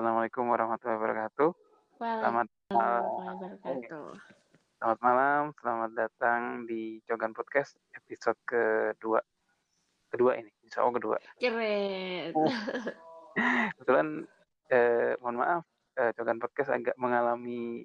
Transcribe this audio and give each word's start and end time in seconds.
Assalamualaikum 0.00 0.48
warahmatullahi 0.48 0.96
wabarakatuh. 0.96 1.50
Selamat 2.00 2.48
Waalaikumsalam 2.72 4.16
selamat 4.80 4.98
malam, 5.04 5.42
selamat 5.60 5.90
datang 5.92 6.64
di 6.64 7.04
Cogan 7.04 7.36
Podcast 7.36 7.76
episode 7.92 8.40
kedua. 8.48 9.20
Kedua 10.08 10.40
ini, 10.40 10.48
insya 10.64 10.88
Allah 10.88 10.96
kedua. 10.96 11.20
Keren. 11.36 12.32
Kebetulan, 13.76 14.24
eh, 14.72 15.20
mohon 15.20 15.36
maaf, 15.36 15.68
eh, 16.00 16.16
Cogan 16.16 16.40
Podcast 16.40 16.72
agak 16.72 16.96
mengalami 16.96 17.84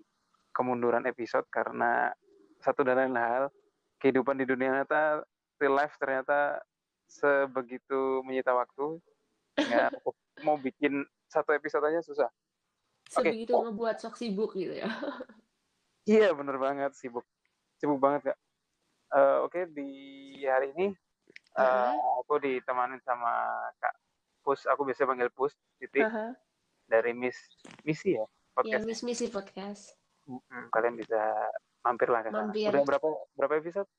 kemunduran 0.55 1.03
episode 1.11 1.43
karena 1.51 2.15
satu 2.63 2.87
dan 2.87 3.11
lain 3.11 3.19
hal, 3.19 3.51
kehidupan 3.99 4.39
di 4.39 4.47
dunia 4.47 4.71
nyata, 4.71 5.19
real 5.59 5.75
life 5.75 5.99
ternyata 5.99 6.63
sebegitu 7.11 8.23
menyita 8.23 8.55
waktu. 8.55 9.03
Nggak 9.59 9.91
mau 10.47 10.55
bikin 10.55 11.03
satu 11.35 11.51
episode 11.51 11.83
aja 11.91 11.99
susah. 11.99 12.29
Sebegitu 13.11 13.51
ngebuat 13.51 13.99
sok 13.99 14.15
sibuk 14.15 14.55
gitu 14.55 14.79
ya. 14.79 14.87
Iya 16.05 16.37
bener 16.37 16.61
banget 16.61 16.93
sibuk 16.93 17.25
sibuk 17.81 17.97
banget 17.97 18.29
kak. 18.31 18.37
Eh, 19.09 19.37
Oke 19.41 19.65
di 19.73 19.89
hari 20.45 20.69
ini 20.77 20.93
eh, 21.57 21.65
Heeh. 21.65 21.91
aku 22.21 22.37
ditemanin 22.37 23.01
sama 23.01 23.49
kak 23.81 23.97
Pus. 24.45 24.69
Aku 24.69 24.85
biasa 24.85 25.09
panggil 25.09 25.33
Pus 25.33 25.57
titik 25.81 26.05
Aha. 26.05 26.37
dari 26.85 27.09
Miss 27.17 27.35
Misi 27.81 28.13
ya 28.13 28.21
Ya, 28.21 28.27
podcast. 28.55 28.85
Miss 28.87 29.01
Misi 29.03 29.27
Podcast. 29.27 29.83
Mm-mm, 30.31 30.71
Kalian 30.71 30.95
bisa 30.95 31.19
mampir 31.83 32.07
lah 32.07 32.23
ke 32.23 32.29
sana. 32.31 32.47
Mampir. 32.47 32.69
Udah 32.71 32.83
berapa 32.87 33.07
berapa 33.35 33.53
episode? 33.59 33.89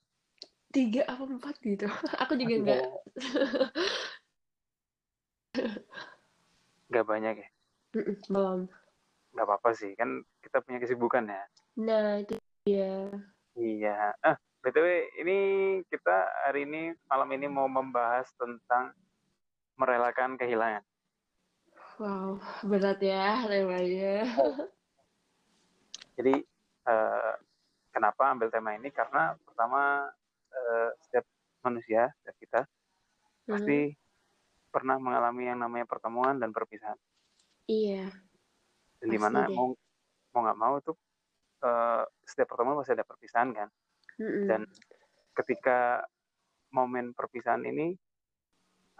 Tiga 0.72 1.04
apa 1.04 1.28
empat 1.28 1.60
gitu. 1.60 1.84
Aku 2.24 2.38
juga 2.40 2.54
enggak. 2.56 2.82
Nggak 6.90 7.06
banyak 7.06 7.34
ya. 7.42 7.48
Mm-mm, 7.96 8.16
Belum. 8.30 8.60
Nggak 9.34 9.46
apa-apa 9.46 9.70
sih 9.76 9.92
kan 9.98 10.22
kita 10.40 10.62
punya 10.64 10.78
kesibukan 10.80 11.28
ya. 11.28 11.44
Nah, 11.76 12.22
itu 12.22 12.34
dia. 12.64 13.12
Iya. 13.56 14.16
Ah 14.24 14.36
btw 14.66 14.86
ini 15.22 15.38
kita 15.86 16.26
hari 16.42 16.66
ini 16.66 16.90
malam 17.06 17.30
ini 17.30 17.46
mau 17.46 17.70
membahas 17.70 18.26
tentang 18.34 18.90
merelakan 19.78 20.34
kehilangan. 20.34 20.82
Wow, 22.02 22.42
berat 22.66 22.98
ya 22.98 23.46
temanya. 23.46 24.26
Jadi 26.18 26.34
eh, 26.88 27.32
kenapa 27.94 28.34
ambil 28.34 28.50
tema 28.50 28.74
ini? 28.74 28.90
Karena 28.90 29.38
pertama 29.46 30.10
eh, 30.50 30.90
setiap 31.06 31.24
manusia, 31.62 32.10
setiap 32.20 32.36
kita 32.42 32.60
pasti 33.46 33.94
pernah 34.76 35.00
mengalami 35.00 35.48
yang 35.48 35.64
namanya 35.64 35.88
pertemuan 35.88 36.36
dan 36.36 36.52
perpisahan. 36.52 37.00
Iya. 37.64 38.12
Dan 39.00 39.08
di 39.08 39.16
mana 39.16 39.48
deh. 39.48 39.56
mau 39.56 39.72
mau 40.36 40.40
nggak 40.44 40.60
mau 40.60 40.76
tuh 40.84 40.96
eh, 41.64 42.04
setiap 42.28 42.52
pertemuan 42.52 42.76
pasti 42.76 42.92
ada 42.92 43.08
perpisahan 43.08 43.56
kan. 43.56 43.68
Mm-mm. 44.20 44.44
Dan 44.44 44.68
ketika 45.32 46.04
momen 46.76 47.16
perpisahan 47.16 47.64
ini 47.64 47.96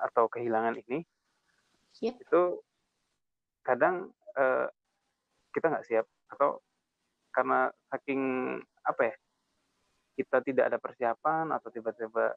atau 0.00 0.32
kehilangan 0.32 0.80
ini 0.80 1.04
Yep. 1.96 2.28
itu 2.28 2.42
kadang 3.64 4.12
eh, 4.36 4.68
kita 5.48 5.72
nggak 5.72 5.86
siap 5.88 6.04
atau 6.28 6.60
karena 7.32 7.72
saking 7.88 8.20
apa 8.84 9.02
ya 9.12 9.16
kita 10.20 10.36
tidak 10.44 10.64
ada 10.68 10.78
persiapan 10.80 11.56
atau 11.56 11.68
tiba-tiba 11.72 12.36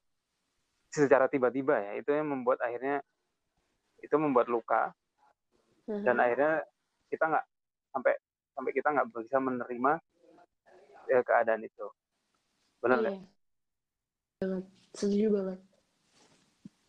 secara 0.88 1.28
tiba-tiba 1.28 1.76
ya 1.76 1.92
itu 2.00 2.12
yang 2.12 2.32
membuat 2.32 2.64
akhirnya 2.64 3.04
itu 4.00 4.16
membuat 4.16 4.48
luka 4.48 4.94
dan 5.90 6.22
Aha. 6.22 6.26
akhirnya 6.30 6.54
kita 7.10 7.24
nggak 7.26 7.46
sampai 7.90 8.14
sampai 8.54 8.72
kita 8.76 8.88
nggak 8.94 9.08
bisa 9.10 9.38
menerima 9.42 9.92
eh, 11.10 11.24
keadaan 11.26 11.66
itu 11.66 11.88
benar 12.80 12.98
nggak? 13.02 13.16
Iya. 13.18 13.28
Banget. 14.40 14.64
Setuju 14.94 15.28
banget. 15.34 15.60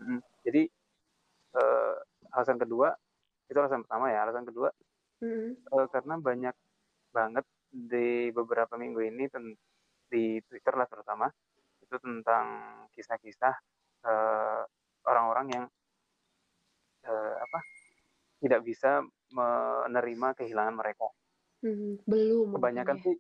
Mm. 0.01 0.21
Jadi 0.45 0.63
eh, 1.57 1.95
alasan 2.37 2.59
kedua 2.61 2.93
itu 3.51 3.59
alasan 3.59 3.83
pertama 3.83 4.13
ya 4.15 4.23
alasan 4.23 4.47
kedua 4.47 4.71
Mm-mm. 5.25 5.59
eh, 5.59 5.87
karena 5.91 6.15
banyak 6.21 6.55
banget 7.11 7.45
di 7.71 8.31
beberapa 8.31 8.79
minggu 8.79 9.01
ini 9.03 9.25
di 10.11 10.39
Twitter 10.47 10.75
lah 10.79 10.87
terutama 10.87 11.27
itu 11.83 11.97
tentang 11.99 12.47
kisah-kisah 12.95 13.55
eh, 14.07 14.63
orang-orang 15.09 15.47
yang 15.51 15.65
eh, 17.05 17.35
apa 17.41 17.59
tidak 18.41 18.61
bisa 18.65 19.05
menerima 19.31 20.29
kehilangan 20.37 20.75
mereka. 20.75 21.07
Mm, 21.61 22.01
Belum. 22.09 22.57
Kebanyakan 22.57 22.97
mungkin 22.97 23.15
sih, 23.15 23.17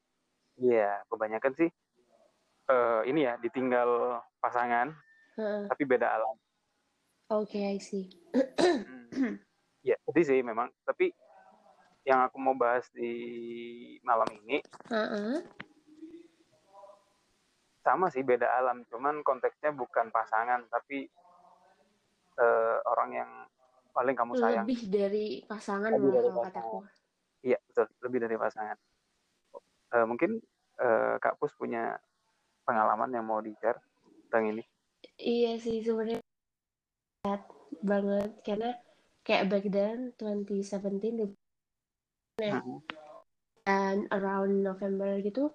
iya 0.65 1.05
kebanyakan 1.13 1.53
sih 1.57 1.69
eh, 2.71 3.01
ini 3.05 3.29
ya 3.29 3.37
ditinggal 3.37 4.21
pasangan 4.41 4.89
ya. 4.91 5.41
Heeh. 5.41 5.65
tapi 5.69 5.83
beda 5.85 6.09
alam. 6.09 6.37
Oke, 7.31 7.63
I 7.63 7.79
see. 7.79 8.11
Hmm. 9.11 9.39
Ya, 9.83 9.97
sedih 10.07 10.25
sih 10.27 10.41
memang. 10.43 10.69
Tapi 10.85 11.15
yang 12.05 12.27
aku 12.27 12.37
mau 12.43 12.57
bahas 12.59 12.85
di 12.91 13.13
malam 14.03 14.27
ini 14.45 14.59
Heeh. 14.91 15.41
sama 17.81 18.13
sih 18.13 18.21
beda 18.25 18.45
alam, 18.51 18.85
cuman 18.89 19.25
konteksnya 19.25 19.73
bukan 19.73 20.13
pasangan 20.13 20.65
tapi 20.69 21.09
eh, 22.41 22.79
orang 22.89 23.11
yang 23.15 23.31
paling 23.91 24.17
kamu 24.17 24.33
sayang. 24.39 24.67
Lebih 24.67 24.81
dari 24.89 25.27
pasangan 25.45 25.91
Lebih 25.93 26.11
dari 26.13 26.29
kataku. 26.31 26.79
Iya 27.41 27.59
betul, 27.65 27.87
lebih 28.05 28.19
dari 28.21 28.37
pasangan. 28.37 28.77
Eh, 29.91 30.07
mungkin 30.07 30.39
eh, 30.79 31.15
Kak 31.19 31.37
Pus 31.41 31.53
punya 31.57 31.97
pengalaman 32.65 33.11
yang 33.11 33.27
mau 33.27 33.43
di-share 33.43 33.81
tentang 34.29 34.55
ini. 34.55 34.63
Iya 35.17 35.57
sih 35.57 35.81
sebenarnya 35.81 36.21
banget 37.81 38.31
karena 38.45 38.71
kayak 39.25 39.49
back 39.49 39.67
then 39.69 40.13
2017 40.17 41.17
di- 41.17 41.37
Mm-mm. 42.41 42.81
dan 43.69 44.09
around 44.09 44.65
November 44.65 45.21
gitu 45.21 45.53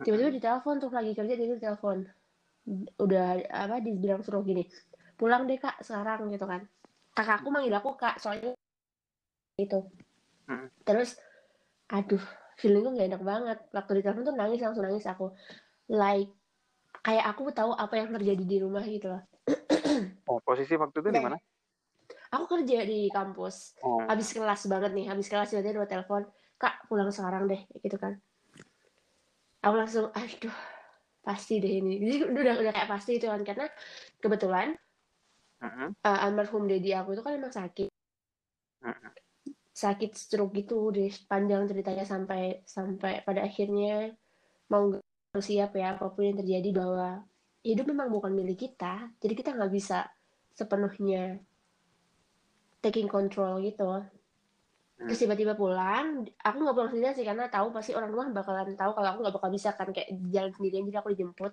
tiba-tiba 0.00 0.32
ditelepon 0.32 0.80
tuh 0.80 0.90
lagi 0.90 1.12
kerja 1.12 1.36
dia 1.36 1.60
telepon 1.60 2.08
udah 2.96 3.44
apa 3.52 3.84
dibilang 3.84 4.24
suruh 4.24 4.40
gini 4.40 4.64
pulang 5.20 5.44
deh 5.44 5.60
kak 5.60 5.84
sekarang 5.84 6.32
gitu 6.32 6.48
kan 6.48 6.64
kakakku 7.12 7.48
manggil 7.52 7.76
aku 7.76 7.96
kak 7.96 8.16
soalnya 8.20 8.56
itu 9.60 9.80
Mm. 10.50 10.68
terus 10.82 11.16
aduh 11.86 12.18
feelingnya 12.58 12.90
gak 12.94 13.08
enak 13.14 13.22
banget. 13.22 13.58
Waktu 13.74 13.90
ditelepon 14.00 14.26
tuh 14.26 14.36
nangis 14.36 14.60
langsung 14.62 14.84
nangis 14.86 15.06
aku. 15.06 15.34
Like 15.90 16.30
kayak 17.02 17.24
aku 17.34 17.50
tahu 17.50 17.74
apa 17.74 17.94
yang 17.98 18.14
terjadi 18.14 18.44
di 18.46 18.56
rumah 18.62 18.84
gitu 18.86 19.12
loh. 19.12 19.22
Oh, 20.30 20.38
posisi 20.38 20.78
waktu 20.78 21.02
itu 21.02 21.10
di 21.10 21.20
mana? 21.20 21.36
aku 22.32 22.44
kerja 22.48 22.86
di 22.86 23.10
kampus. 23.12 23.76
Oh, 23.84 24.00
habis 24.08 24.32
kelas 24.32 24.64
banget 24.70 24.96
nih 24.96 25.06
habis 25.10 25.26
kelas 25.28 25.52
tiba-tiba 25.52 25.82
dua 25.82 25.88
telepon 25.90 26.22
kak 26.56 26.86
pulang 26.88 27.10
sekarang 27.12 27.50
deh 27.50 27.60
gitu 27.82 27.98
kan. 27.98 28.16
Aku 29.62 29.74
langsung 29.76 30.08
aduh 30.14 30.56
pasti 31.20 31.58
deh 31.58 31.82
ini. 31.82 32.00
Jadi 32.00 32.16
udah 32.32 32.54
udah 32.64 32.72
kayak 32.72 32.88
pasti 32.88 33.18
itu 33.18 33.26
kan 33.28 33.42
karena 33.44 33.66
kebetulan 34.22 34.78
mm-mm, 35.62 35.88
eh, 36.08 36.18
almarhum 36.24 36.64
dedi 36.70 36.90
aku 36.98 37.08
itu 37.14 37.22
kan 37.26 37.32
emang 37.38 37.54
sakit. 37.54 37.88
Mm-mm. 38.82 39.12
sakit 39.72 40.10
stroke 40.22 40.52
gitu 40.58 40.92
deh 40.96 41.08
panjang 41.30 41.64
ceritanya 41.70 42.04
sampai 42.04 42.60
sampai 42.76 43.12
pada 43.26 43.40
akhirnya 43.48 44.12
mau 44.70 44.82
nggak 44.90 45.40
siap 45.48 45.70
ya 45.80 45.96
apa 45.96 46.12
pun 46.12 46.22
yang 46.28 46.38
terjadi 46.42 46.70
bahwa 46.76 47.08
hidup 47.64 47.86
memang 47.88 48.08
bukan 48.12 48.32
milik 48.36 48.58
kita 48.68 49.08
jadi 49.22 49.34
kita 49.40 49.50
nggak 49.56 49.72
bisa 49.72 49.98
sepenuhnya 50.58 51.40
taking 52.84 53.08
control 53.08 53.62
gitu. 53.62 54.02
Terus 55.02 55.18
tiba-tiba 55.22 55.54
pulang 55.58 56.26
aku 56.46 56.56
nggak 56.62 56.76
pulang 56.76 56.90
sendirian 56.90 57.14
sih 57.16 57.26
karena 57.26 57.44
tahu 57.50 57.74
pasti 57.74 57.90
orang 57.98 58.10
rumah 58.14 58.28
bakalan 58.30 58.74
tahu 58.78 58.90
kalau 58.96 59.08
aku 59.10 59.18
nggak 59.22 59.34
bakal 59.38 59.50
bisa 59.50 59.68
kan 59.78 59.88
kayak 59.90 60.08
jalan 60.34 60.52
sendirian 60.54 60.84
jadi 60.86 60.98
aku 61.02 61.10
dijemput 61.14 61.52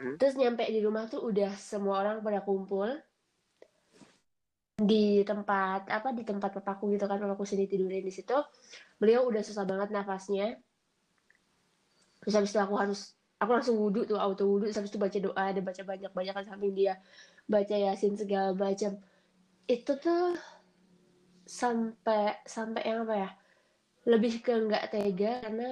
Hmm. 0.00 0.16
terus 0.16 0.32
nyampe 0.32 0.64
di 0.64 0.80
rumah 0.80 1.04
tuh 1.12 1.20
udah 1.28 1.52
semua 1.60 2.00
orang 2.00 2.24
pada 2.24 2.40
kumpul. 2.40 2.88
Di 4.80 5.20
tempat 5.28 5.92
apa 5.92 6.16
di 6.16 6.24
tempat 6.24 6.56
papaku 6.56 6.96
gitu 6.96 7.04
kan 7.04 7.20
papaku 7.20 7.44
sendiri 7.44 7.76
tidurin 7.76 8.00
di 8.00 8.08
situ. 8.08 8.32
Beliau 8.96 9.28
udah 9.28 9.44
susah 9.44 9.68
banget 9.68 9.92
nafasnya. 9.92 10.56
Terus 12.24 12.32
habis 12.32 12.48
itu 12.48 12.60
aku 12.64 12.80
harus 12.80 13.12
aku 13.36 13.50
langsung 13.52 13.76
wudhu 13.76 14.08
tuh 14.08 14.16
auto 14.16 14.48
wudhu. 14.48 14.72
Habis 14.72 14.88
itu 14.88 14.96
baca 14.96 15.18
doa 15.20 15.44
dan 15.52 15.62
baca 15.68 15.82
banyak 15.84 16.12
banyak 16.16 16.32
kan 16.32 16.44
samping 16.48 16.72
dia. 16.72 16.96
Baca 17.44 17.76
yasin 17.76 18.16
segala 18.16 18.56
macam. 18.56 18.96
Itu 19.68 20.00
tuh 20.00 20.32
sampai 21.44 22.40
sampai 22.48 22.88
yang 22.88 23.04
apa 23.04 23.14
ya? 23.20 23.30
Lebih 24.08 24.40
ke 24.40 24.56
nggak 24.64 24.96
tega 24.96 25.44
karena 25.44 25.70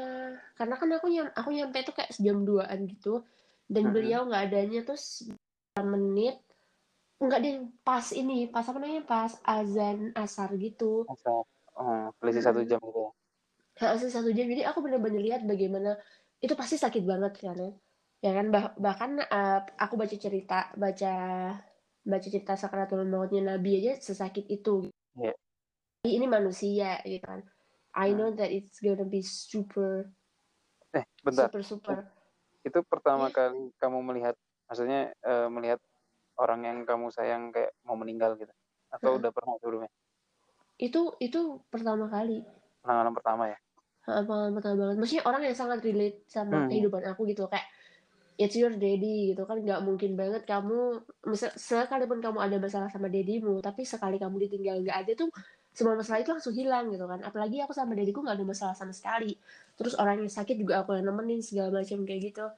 karena 0.52 0.74
kan 0.76 0.88
aku 1.00 1.06
nyam 1.08 1.32
aku 1.32 1.48
nyampe 1.48 1.80
tuh 1.80 1.96
kayak 1.96 2.12
jam 2.20 2.44
2an 2.44 2.84
gitu 2.84 3.24
dan 3.68 3.84
Mhm. 3.88 3.94
beliau 3.94 4.20
nggak 4.24 4.44
adanya 4.48 4.80
terus 4.82 5.28
menit. 5.78 6.40
Nggak 7.20 7.40
deh 7.44 7.54
pas 7.84 8.06
ini 8.16 8.48
pas 8.48 8.64
apa 8.64 8.78
namanya? 8.80 9.04
Pas 9.04 9.32
azan 9.44 10.10
asar 10.16 10.56
gitu. 10.56 11.04
Masa- 11.06 11.46
oh 11.78 12.08
selisih 12.18 12.42
satu 12.42 12.60
jam 12.64 12.80
gitu. 12.80 13.12
Ya 13.78 13.94
Heeh, 13.94 14.10
satu 14.10 14.30
jam. 14.34 14.48
Jadi 14.50 14.62
aku 14.66 14.82
benar-benar 14.82 15.22
lihat 15.22 15.42
bagaimana 15.46 15.94
itu 16.42 16.54
pasti 16.58 16.80
sakit 16.80 17.04
banget 17.06 17.38
kan 17.38 17.54
ya. 17.54 17.70
Ya 18.18 18.30
kan 18.34 18.50
bah 18.50 18.74
bahkan 18.74 19.22
uh, 19.22 19.62
aku 19.78 19.94
baca 19.94 20.16
cerita 20.18 20.74
baca 20.74 21.14
baca 22.02 22.26
cerita 22.26 22.58
sakratul 22.58 23.06
mautnya 23.06 23.54
Nabi 23.54 23.78
aja 23.78 23.92
sesakit 24.02 24.50
itu. 24.50 24.90
Yeah. 25.14 25.34
ini 26.06 26.26
manusia 26.30 26.98
gitu 27.04 27.22
kan. 27.22 27.44
I 27.94 28.14
know 28.14 28.30
hmm. 28.30 28.38
that 28.38 28.50
it's 28.54 28.78
gonna 28.78 29.06
be 29.06 29.22
super 29.22 30.10
eh 30.96 31.04
bentar. 31.20 31.52
super 31.52 31.62
super 31.62 31.98
itu 32.68 32.80
pertama 32.86 33.28
yeah. 33.28 33.34
kali 33.34 33.72
kamu 33.80 33.98
melihat 34.04 34.36
maksudnya 34.68 35.10
uh, 35.24 35.48
melihat 35.48 35.80
orang 36.38 36.60
yang 36.64 36.78
kamu 36.86 37.10
sayang 37.10 37.50
kayak 37.50 37.74
mau 37.82 37.98
meninggal 37.98 38.38
gitu? 38.38 38.52
Atau 38.88 39.16
uh 39.16 39.18
udah 39.18 39.30
pernah 39.34 39.54
sebelumnya? 39.58 39.90
Itu 40.78 41.18
itu 41.18 41.60
pertama 41.68 42.06
kali. 42.06 42.46
Pengalaman 42.80 43.12
pertama 43.12 43.42
ya? 43.50 43.58
Pengalaman 44.06 44.54
pertama 44.54 44.76
banget. 44.86 44.96
Maksudnya 45.02 45.24
orang 45.26 45.42
yang 45.44 45.56
sangat 45.58 45.78
relate 45.82 46.24
sama 46.30 46.64
hmm. 46.64 46.68
kehidupan 46.70 47.02
aku 47.10 47.26
gitu 47.28 47.50
kayak 47.50 47.66
it's 48.38 48.54
your 48.54 48.72
daddy 48.72 49.34
gitu 49.34 49.42
kan. 49.44 49.58
Nggak 49.58 49.80
mungkin 49.82 50.14
banget 50.14 50.46
kamu 50.46 51.02
misal 51.26 51.50
sekalipun 51.58 52.22
kamu 52.22 52.38
ada 52.38 52.56
masalah 52.62 52.88
sama 52.88 53.10
dedimu 53.10 53.58
tapi 53.58 53.82
sekali 53.82 54.16
kamu 54.16 54.48
ditinggal 54.48 54.86
nggak 54.86 54.98
ada 55.04 55.12
tuh 55.18 55.28
semua 55.78 55.94
masalah 55.94 56.18
itu 56.18 56.34
langsung 56.34 56.50
hilang 56.58 56.90
gitu 56.90 57.06
kan. 57.06 57.22
Apalagi 57.22 57.62
aku 57.62 57.70
sama 57.70 57.94
dediku 57.94 58.18
nggak 58.18 58.42
ada 58.42 58.46
masalah 58.50 58.74
sama 58.74 58.90
sekali. 58.90 59.38
Terus 59.78 59.94
orang 59.94 60.18
yang 60.18 60.26
sakit 60.26 60.58
juga 60.58 60.82
aku 60.82 60.98
yang 60.98 61.06
nemenin 61.06 61.38
segala 61.38 61.70
macam 61.70 62.02
kayak 62.02 62.34
gitu. 62.34 62.50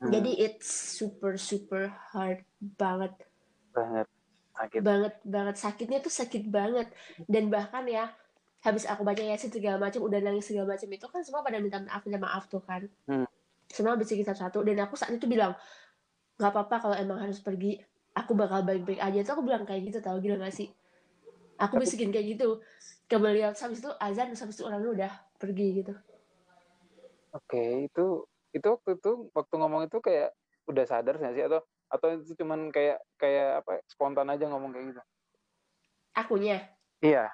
Hmm. 0.00 0.12
jadi 0.12 0.32
it's 0.48 0.68
super 0.68 1.40
super 1.40 1.88
hard 2.12 2.44
banget. 2.60 3.16
Banget. 3.72 4.04
Sakit. 4.52 4.80
Banget 4.84 5.14
banget. 5.24 5.56
Sakitnya 5.56 5.98
tuh 6.04 6.12
sakit 6.12 6.44
banget. 6.52 6.92
Dan 7.24 7.48
bahkan 7.48 7.88
ya 7.88 8.12
habis 8.60 8.84
aku 8.84 9.00
baca 9.00 9.24
ya 9.24 9.40
segala 9.40 9.80
macam 9.80 10.04
udah 10.04 10.20
nangis 10.20 10.44
segala 10.44 10.76
macam 10.76 10.92
itu 10.92 11.06
kan 11.08 11.24
semua 11.24 11.40
pada 11.40 11.56
minta 11.56 11.80
maaf 11.80 12.04
minta 12.04 12.20
maaf 12.20 12.44
tuh 12.52 12.60
kan. 12.60 12.84
Hmm. 13.08 13.24
semua 13.70 13.94
bisikin 13.94 14.26
satu-satu 14.26 14.66
dan 14.66 14.82
aku 14.82 14.98
saat 14.98 15.14
itu 15.14 15.30
bilang 15.30 15.54
nggak 16.42 16.52
apa-apa 16.52 16.76
kalau 16.84 16.96
emang 17.00 17.16
harus 17.16 17.40
pergi. 17.40 17.80
Aku 18.12 18.36
bakal 18.36 18.66
baik-baik 18.66 19.00
aja. 19.00 19.24
Tuh 19.24 19.38
aku 19.38 19.46
bilang 19.46 19.64
kayak 19.64 19.88
gitu 19.88 20.04
tau 20.04 20.18
gila 20.20 20.36
gak 20.36 20.52
sih 20.52 20.68
aku 21.60 21.76
bisikin 21.76 22.08
kayak 22.08 22.36
gitu. 22.36 22.64
Ke 23.04 23.20
beliau 23.20 23.52
habis 23.52 23.78
itu 23.82 23.90
azan 24.00 24.32
habis 24.32 24.56
itu 24.56 24.64
orang 24.64 24.80
udah 24.86 25.12
pergi 25.36 25.84
gitu. 25.84 25.94
Oke 27.36 27.46
okay, 27.46 27.70
itu 27.86 28.24
itu 28.50 28.66
waktu 28.66 28.98
itu 28.98 29.12
waktu 29.36 29.54
ngomong 29.60 29.86
itu 29.86 29.98
kayak 30.02 30.34
udah 30.66 30.84
sadar 30.88 31.20
nggak 31.20 31.34
sih? 31.36 31.44
Atau 31.44 31.60
atau 31.90 32.08
itu 32.16 32.32
cuman 32.38 32.70
kayak 32.70 33.02
kayak 33.18 33.66
apa 33.66 33.82
spontan 33.90 34.30
aja 34.30 34.46
ngomong 34.48 34.70
kayak 34.72 34.86
gitu? 34.94 35.02
Akunya? 36.16 36.58
Iya. 37.02 37.30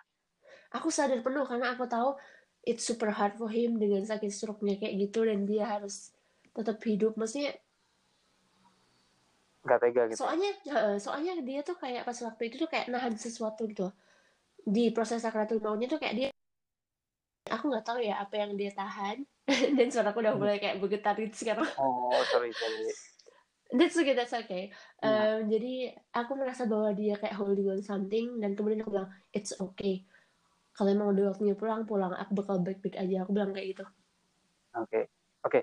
Aku 0.74 0.90
sadar 0.90 1.20
penuh 1.22 1.44
karena 1.44 1.76
aku 1.76 1.84
tahu 1.86 2.16
it's 2.66 2.82
super 2.82 3.12
hard 3.14 3.36
for 3.38 3.52
him 3.52 3.78
dengan 3.78 4.02
sakit 4.02 4.32
stroke-nya 4.32 4.80
kayak 4.80 4.96
gitu 5.08 5.28
dan 5.28 5.44
dia 5.44 5.68
harus 5.68 6.12
tetap 6.56 6.80
hidup. 6.82 7.14
Maksudnya 7.20 7.56
nggak 9.66 9.78
tega 9.82 10.02
gitu? 10.08 10.18
Soalnya 10.24 10.50
soalnya 10.96 11.36
dia 11.44 11.60
tuh 11.60 11.76
kayak 11.76 12.08
pas 12.08 12.16
waktu 12.16 12.42
itu 12.48 12.64
tuh 12.64 12.68
kayak 12.72 12.88
nahan 12.88 13.12
sesuatu 13.20 13.68
gitu 13.68 13.92
di 14.66 14.90
proses 14.90 15.22
sakratul 15.22 15.62
mautnya 15.62 15.86
tuh 15.86 16.02
kayak 16.02 16.14
dia 16.18 16.28
aku 17.46 17.70
nggak 17.70 17.86
tahu 17.86 18.02
ya 18.02 18.18
apa 18.18 18.34
yang 18.34 18.58
dia 18.58 18.74
tahan. 18.74 19.22
Dan 19.78 19.88
suaraku 19.94 20.26
udah 20.26 20.34
mulai 20.34 20.58
kayak 20.58 20.82
bergetar 20.82 21.14
gitu 21.22 21.46
sekarang. 21.46 21.70
Oh 21.78 22.10
sorry 22.34 22.50
sorry. 22.50 22.90
That's 23.70 23.98
okay, 23.98 24.14
that's 24.14 24.34
okay. 24.34 24.74
Um, 25.02 25.10
yeah. 25.10 25.38
Jadi 25.46 25.74
aku 26.14 26.34
merasa 26.34 26.66
bahwa 26.66 26.90
dia 26.94 27.14
kayak 27.18 27.34
holding 27.38 27.66
on 27.70 27.82
something 27.82 28.42
dan 28.42 28.58
kemudian 28.58 28.82
aku 28.82 28.94
bilang 28.94 29.10
it's 29.30 29.54
okay. 29.58 30.02
Kalau 30.74 30.90
emang 30.90 31.14
udah 31.14 31.34
waktunya 31.34 31.54
pulang 31.54 31.86
pulang. 31.86 32.14
Aku 32.14 32.34
bakal 32.34 32.62
baik-baik 32.62 32.98
aja. 32.98 33.22
Aku 33.22 33.30
bilang 33.34 33.54
kayak 33.54 33.78
gitu. 33.78 33.84
Oke. 34.74 34.90
Okay. 34.90 35.04
oke. 35.46 35.50
Okay. 35.50 35.62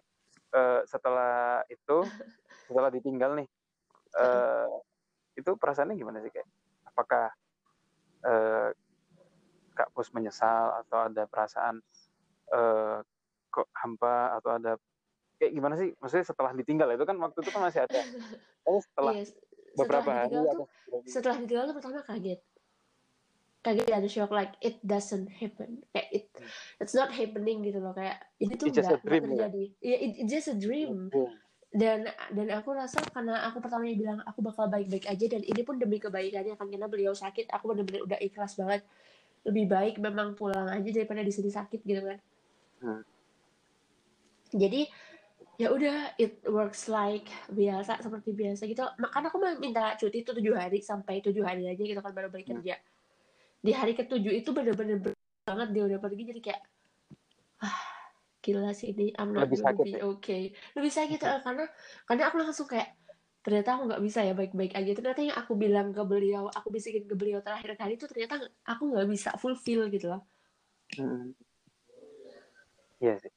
uh, 0.55 0.59
eh, 0.59 0.79
setelah 0.87 1.63
itu 1.67 1.97
setelah 2.67 2.89
ditinggal 2.91 3.35
nih 3.39 3.47
uh, 4.19 4.67
itu 5.33 5.51
perasaannya 5.57 5.97
gimana 5.97 6.21
sih 6.21 6.31
kayak 6.31 6.47
apakah 6.87 7.33
pus 10.03 10.11
menyesal 10.11 10.83
atau 10.83 11.07
ada 11.07 11.23
perasaan 11.23 11.79
uh, 12.51 12.99
kok 13.47 13.71
hampa 13.71 14.35
atau 14.35 14.59
ada 14.59 14.75
kayak 15.39 15.55
gimana 15.55 15.79
sih? 15.79 15.95
Maksudnya 15.95 16.27
setelah 16.27 16.51
ditinggal 16.51 16.91
itu 16.91 17.07
kan 17.07 17.15
waktu 17.23 17.39
itu 17.39 17.49
kan 17.55 17.63
masih 17.63 17.87
ada. 17.87 18.03
Oh 18.63 18.79
setelah 18.79 19.11
yes. 19.19 19.35
Iya, 19.35 19.75
beberapa 19.75 20.07
setelah 20.07 20.23
hari 20.23 20.55
tuh, 20.55 20.67
setelah 21.03 21.35
ditinggal 21.43 21.65
tuh 21.67 21.75
pertama 21.75 21.99
kaget. 22.07 22.39
Kaget 23.59 23.87
ada 23.91 24.07
shock 24.07 24.31
like 24.31 24.55
it 24.63 24.79
doesn't 24.87 25.27
happen. 25.27 25.83
Kayak 25.91 26.07
it 26.15 26.25
hmm. 26.31 26.79
it's 26.79 26.95
not 26.95 27.11
happening 27.11 27.59
gitu 27.59 27.83
loh. 27.83 27.91
Kayak 27.91 28.23
ini 28.39 28.55
tuh 28.55 28.71
nggak 28.71 29.03
terjadi 29.03 29.35
ya? 29.35 29.47
yeah, 29.83 29.99
it, 29.99 30.15
it's 30.15 30.31
just 30.31 30.47
a 30.47 30.55
dream. 30.55 31.11
Dan 31.75 32.07
dan 32.07 32.47
aku 32.55 32.71
rasa 32.71 33.03
karena 33.11 33.43
aku 33.51 33.59
pertamanya 33.59 33.95
bilang 33.99 34.19
aku 34.23 34.39
bakal 34.39 34.71
baik-baik 34.71 35.11
aja 35.11 35.25
dan 35.27 35.43
ini 35.43 35.61
pun 35.67 35.75
demi 35.75 35.99
kebaikannya 35.99 36.55
kan 36.55 36.71
karena 36.71 36.87
beliau 36.87 37.11
sakit 37.11 37.51
aku 37.51 37.73
benar-benar 37.75 38.07
udah 38.07 38.19
ikhlas 38.23 38.55
banget 38.55 38.87
lebih 39.43 39.65
baik 39.67 39.95
memang 39.99 40.35
pulang 40.39 40.71
aja 40.71 40.89
daripada 40.89 41.21
di 41.23 41.33
sini 41.33 41.51
sakit 41.51 41.81
gitu 41.83 42.01
kan 42.03 42.19
hmm. 42.83 43.01
jadi 44.55 44.81
ya 45.61 45.69
udah 45.69 46.17
it 46.17 46.41
works 46.49 46.89
like 46.89 47.29
biasa 47.53 48.01
seperti 48.01 48.33
biasa 48.33 48.65
gitu 48.65 48.81
makanya 48.97 49.29
aku 49.29 49.37
minta 49.61 49.93
cuti 49.99 50.25
itu 50.25 50.31
tujuh 50.33 50.57
hari 50.57 50.81
sampai 50.81 51.21
tujuh 51.21 51.45
hari 51.45 51.69
aja 51.69 51.83
gitu 51.83 51.99
kan 52.01 52.11
baru 52.15 52.33
balik 52.33 52.49
hmm. 52.49 52.53
kerja 52.59 52.75
di 53.63 53.71
hari 53.71 53.93
ketujuh 53.95 54.33
itu 54.33 54.49
bener-bener 54.51 54.99
banget 55.45 55.69
dia 55.71 55.83
udah 55.87 55.99
pergi 56.01 56.23
jadi 56.35 56.41
kayak 56.41 56.61
ah 57.63 57.79
gila 58.43 58.75
sih 58.75 58.91
ini 58.91 59.15
I'm 59.15 59.31
not 59.31 59.47
lebih 59.47 59.59
sakit 59.63 59.85
ya? 59.87 59.99
okay 60.03 60.51
lebih 60.75 60.91
sakit 60.91 61.19
ya, 61.19 61.39
karena 61.39 61.65
karena 62.03 62.23
aku 62.27 62.35
langsung 62.43 62.67
kayak 62.67 62.91
ternyata 63.43 63.75
aku 63.75 63.91
nggak 63.91 64.03
bisa 64.03 64.19
ya 64.23 64.33
baik-baik 64.33 64.73
aja 64.73 64.91
ternyata 64.95 65.19
yang 65.19 65.35
aku 65.35 65.53
bilang 65.59 65.91
ke 65.91 66.03
beliau 66.07 66.47
aku 66.47 66.71
bisikin 66.71 67.03
ke 67.03 67.15
beliau 67.19 67.43
terakhir 67.43 67.75
kali 67.75 67.99
itu 67.99 68.07
ternyata 68.07 68.39
aku 68.63 68.95
nggak 68.95 69.07
bisa 69.11 69.35
fulfill 69.35 69.91
gitu 69.91 70.15
loh 70.15 70.23
hmm. 70.95 71.35
iya 73.03 73.19
sih 73.19 73.31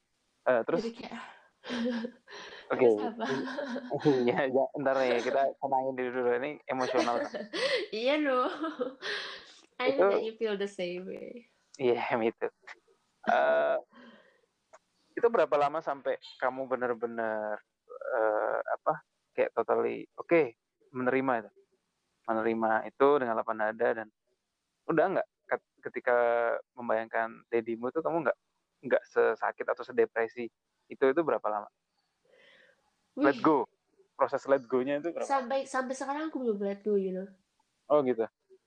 uh, 0.46 0.62
terus 0.62 0.86
jadi 0.86 0.94
kayak 0.94 1.22
Oke. 2.70 2.82
Okay. 2.82 4.26
ya, 4.30 4.46
ya, 4.50 4.64
ntar 4.82 4.98
ya 5.02 5.18
kita 5.22 5.54
tenangin 5.58 5.94
dulu 5.94 6.30
ini 6.42 6.58
emosional. 6.66 7.22
iya 7.94 8.18
loh. 8.18 8.50
I 9.78 9.94
know 9.94 10.10
that 10.10 10.22
you 10.22 10.34
feel 10.34 10.58
the 10.58 10.70
same 10.70 11.06
way. 11.06 11.46
Iya, 11.78 11.98
yeah, 11.98 12.18
me 12.18 12.34
too. 12.34 12.50
Uh, 13.26 13.78
itu 15.14 15.26
berapa 15.30 15.52
lama 15.54 15.78
sampai 15.78 16.18
kamu 16.38 16.66
benar-benar 16.66 17.58
uh, 18.14 18.60
apa 18.62 18.94
kayak 19.37 19.52
totally 19.52 20.09
oke 20.16 20.26
okay, 20.26 20.57
menerima 20.97 21.45
itu. 21.45 21.50
Menerima 22.26 22.71
itu 22.88 23.09
dengan 23.21 23.35
lapang 23.37 23.61
dada 23.61 24.02
dan 24.02 24.09
udah 24.88 25.05
nggak? 25.21 25.28
Ketika 25.85 26.16
membayangkan 26.75 27.47
dedimu 27.47 27.95
tuh 27.95 28.02
kamu 28.02 28.26
nggak 28.26 28.38
nggak 28.90 29.02
sesakit 29.07 29.62
atau 29.69 29.85
sedepresi 29.87 30.50
itu 30.88 31.05
itu 31.05 31.21
berapa 31.23 31.47
lama? 31.47 31.69
Wih. 33.21 33.31
let 33.31 33.38
go. 33.45 33.69
Proses 34.16 34.49
let 34.49 34.64
go-nya 34.64 34.99
itu 34.99 35.12
berapa? 35.12 35.28
Sampai 35.28 35.69
sampai 35.69 35.93
sekarang 35.93 36.33
aku 36.33 36.40
belum 36.40 36.59
let 36.64 36.81
go 36.83 36.97
you 36.97 37.12
know. 37.12 37.28
Oh 37.93 38.00
gitu? 38.02 38.25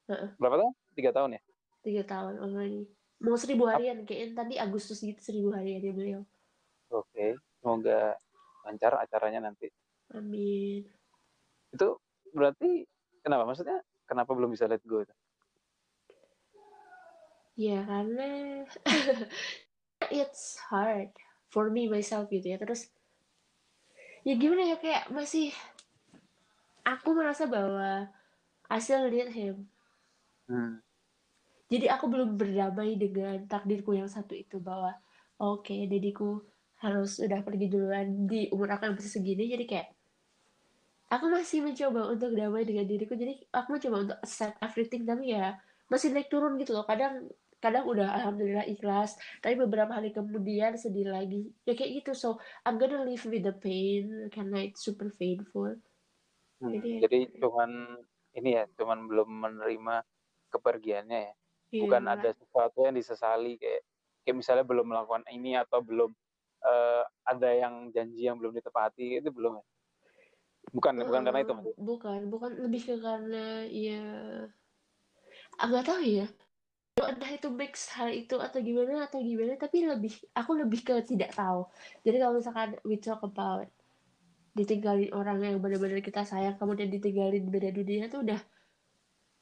Uh-uh. 0.08 0.30
berapa 0.40 0.56
tahun? 0.62 0.74
Tiga 0.96 1.12
tahun 1.12 1.30
ya? 1.36 1.42
Tiga 1.84 2.04
tahun 2.08 2.34
already 2.40 2.88
mau 3.20 3.36
seribu 3.36 3.68
harian 3.68 4.08
kayaknya 4.08 4.32
tadi 4.32 4.56
Agustus 4.56 5.04
gitu 5.04 5.20
seribu 5.20 5.52
harian 5.52 5.84
ya 5.84 5.92
beliau. 5.92 6.22
Oke 6.90 7.12
okay. 7.12 7.30
semoga 7.60 8.16
lancar 8.64 8.96
acaranya 8.96 9.52
nanti 9.52 9.68
amin. 10.16 10.86
Itu 11.74 12.01
berarti 12.34 12.86
kenapa? 13.22 13.46
Maksudnya 13.46 13.82
kenapa 14.10 14.34
belum 14.34 14.54
bisa 14.54 14.66
let 14.66 14.82
go 14.86 15.06
ya 17.60 17.84
karena 17.84 18.63
it's 20.24 20.56
hard 20.72 21.12
for 21.51 21.68
me 21.68 21.92
myself 21.92 22.32
gitu 22.32 22.56
ya. 22.56 22.58
Terus 22.58 22.88
ya 24.24 24.39
gimana 24.39 24.63
ya 24.63 24.80
kayak 24.80 25.12
masih 25.12 25.51
aku 26.88 27.12
merasa 27.12 27.51
bahwa 27.51 28.08
I 28.72 28.80
still 28.80 29.12
need 29.12 29.36
him. 29.36 29.68
Hmm. 30.48 30.80
Jadi 31.68 31.92
aku 31.92 32.08
belum 32.08 32.39
berdamai 32.39 32.96
dengan 32.96 33.44
takdirku 33.46 33.92
yang 33.92 34.08
satu 34.08 34.34
itu 34.34 34.58
bahwa 34.63 34.96
oke 35.38 35.68
okay, 35.68 35.86
dediku 35.86 36.39
harus 36.80 37.20
udah 37.20 37.44
pergi 37.44 37.68
duluan 37.68 38.24
di 38.24 38.48
umur 38.56 38.72
aku 38.72 38.88
yang 38.88 38.96
masih 38.96 39.20
segini. 39.20 39.51
Jadi 39.51 39.68
kayak 39.68 39.99
aku 41.10 41.25
masih 41.28 41.66
mencoba 41.66 42.13
untuk 42.13 42.38
damai 42.38 42.63
dengan 42.63 42.86
diriku 42.86 43.18
jadi 43.18 43.34
aku 43.50 43.75
mencoba 43.75 43.98
untuk 44.06 44.18
accept 44.22 44.62
everything 44.62 45.10
tapi 45.10 45.34
ya 45.34 45.58
masih 45.89 46.13
naik 46.13 46.30
turun 46.30 46.56
gitu 46.62 46.78
loh. 46.78 46.86
Kadang 46.86 47.25
kadang 47.60 47.84
udah 47.92 48.16
alhamdulillah 48.16 48.63
ikhlas 48.72 49.20
tapi 49.44 49.60
beberapa 49.60 49.92
hari 49.92 50.13
kemudian 50.13 50.78
sedih 50.78 51.10
lagi. 51.10 51.50
Ya 51.66 51.74
kayak 51.74 52.06
gitu 52.06 52.12
so 52.13 52.30
I'm 52.63 52.78
gonna 52.78 53.01
live 53.01 53.25
with 53.25 53.42
the 53.42 53.58
pain 53.58 54.30
karena 54.30 54.70
it's 54.70 54.86
super 54.86 55.10
painful. 55.18 55.82
Hmm, 56.62 56.72
jadi, 56.78 57.10
jadi 57.10 57.20
cuman 57.42 58.00
ini 58.38 58.50
ya 58.62 58.63
cuman 58.78 59.10
belum 59.10 59.30
menerima 59.50 60.06
kepergiannya 60.54 61.20
ya. 61.25 61.34
Iya, 61.70 61.82
bukan 61.86 62.04
ada 62.10 62.30
sesuatu 62.34 62.82
yang 62.86 62.98
disesali 62.98 63.58
kayak 63.58 63.86
kayak 64.25 64.36
misalnya 64.42 64.66
belum 64.66 64.89
melakukan 64.89 65.25
ini 65.30 65.54
atau 65.58 65.82
belum 65.86 66.10
uh, 66.66 67.04
ada 67.25 67.50
yang 67.54 67.94
janji 67.94 68.25
yang 68.25 68.42
belum 68.42 68.58
ditepati 68.58 69.22
itu 69.22 69.30
belum 69.30 69.62
ya 69.62 69.66
bukan 70.72 70.94
uh, 71.00 71.06
bukan 71.06 71.22
karena 71.26 71.40
itu 71.42 71.54
maksudnya 71.54 71.82
bukan 71.82 72.20
bukan. 72.30 72.52
Lebih 72.60 72.82
ke 72.86 72.96
karena 73.00 73.46
ya 73.70 74.04
agak 75.60 75.84
tahu 75.88 76.02
ya. 76.04 76.28
Entah 77.00 77.32
itu 77.32 77.48
mix 77.48 77.88
hal 77.96 78.12
itu 78.12 78.36
atau 78.36 78.60
gimana 78.60 79.08
atau 79.08 79.24
gimana 79.24 79.56
tapi 79.56 79.88
lebih 79.88 80.12
aku 80.36 80.52
lebih 80.60 80.84
ke 80.84 80.94
tidak 81.08 81.32
tahu. 81.32 81.64
Jadi 82.04 82.18
kalau 82.20 82.34
misalkan 82.36 82.70
we 82.84 83.00
talk 83.00 83.24
about 83.24 83.72
ditinggalin 84.52 85.08
orang 85.16 85.40
yang 85.40 85.56
benar-benar 85.64 86.04
kita 86.04 86.28
sayang 86.28 86.60
kemudian 86.60 86.92
ditinggalin 86.92 87.48
beda 87.48 87.72
dunia 87.72 88.12
tuh 88.12 88.28
udah 88.28 88.42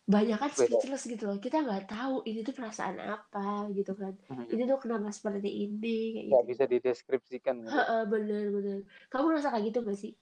banyak 0.07 0.37
kan 0.39 0.51
speechless 0.53 1.09
gitu 1.09 1.25
loh. 1.25 1.41
Kita 1.41 1.65
nggak 1.65 1.89
tahu 1.89 2.21
ini 2.29 2.45
tuh 2.45 2.53
perasaan 2.53 3.01
apa 3.01 3.73
gitu 3.73 3.97
kan. 3.97 4.13
Hmm. 4.29 4.45
ini 4.53 4.63
tuh 4.69 4.77
kenapa 4.77 5.09
seperti 5.09 5.49
ini 5.49 5.97
kayak 6.13 6.25
gitu. 6.29 6.47
bisa 6.47 6.63
dideskripsikan 6.69 7.55
gitu. 7.65 7.73
bener 8.07 8.43
bener 8.53 8.77
kamu 9.09 9.23
ngerasa 9.33 9.49
kayak 9.51 9.65
gitu 9.73 9.79
gak 9.83 9.97
sih 9.99 10.13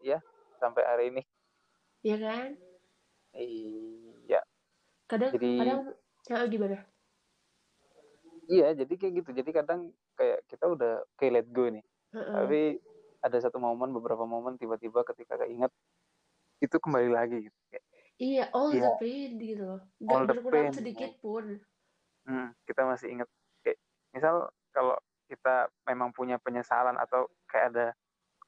ya 0.00 0.18
sampai 0.60 0.82
hari 0.84 1.04
ini 1.14 1.22
ya 2.04 2.16
kan 2.16 2.48
iya 3.36 4.40
kadang 5.08 5.32
jadi, 5.36 5.50
kadang 5.60 5.80
ya, 6.28 6.46
gimana 6.48 6.78
iya 8.48 8.68
jadi 8.74 8.94
kayak 8.96 9.12
gitu 9.24 9.30
jadi 9.36 9.50
kadang 9.62 9.80
kayak 10.16 10.44
kita 10.48 10.64
udah 10.68 11.04
kayak 11.16 11.32
let 11.40 11.48
go 11.52 11.68
nih 11.68 11.84
uh 12.12 12.18
-uh. 12.18 12.34
tapi 12.44 12.80
ada 13.20 13.36
satu 13.36 13.60
momen 13.60 13.92
beberapa 13.92 14.24
momen 14.24 14.56
tiba-tiba 14.56 15.04
ketika 15.04 15.36
keinget 15.44 15.72
itu 16.60 16.76
kembali 16.76 17.10
lagi 17.12 17.48
gitu 17.48 17.60
kayak 17.68 17.84
Iya, 18.20 18.52
all 18.52 18.76
yeah. 18.76 18.84
the 18.84 18.90
pain 19.00 19.40
gitu 19.40 19.64
loh. 19.64 19.80
Gak 19.96 20.28
berkurang 20.28 20.76
sedikit 20.76 21.16
pun. 21.24 21.56
Hmm, 22.28 22.52
kita 22.68 22.84
masih 22.84 23.16
inget. 23.16 23.28
Kayak, 23.64 23.80
misal 24.12 24.52
kalau 24.76 25.00
kita 25.24 25.72
memang 25.88 26.12
punya 26.12 26.36
penyesalan 26.36 27.00
atau 27.00 27.32
kayak 27.48 27.72
ada 27.72 27.86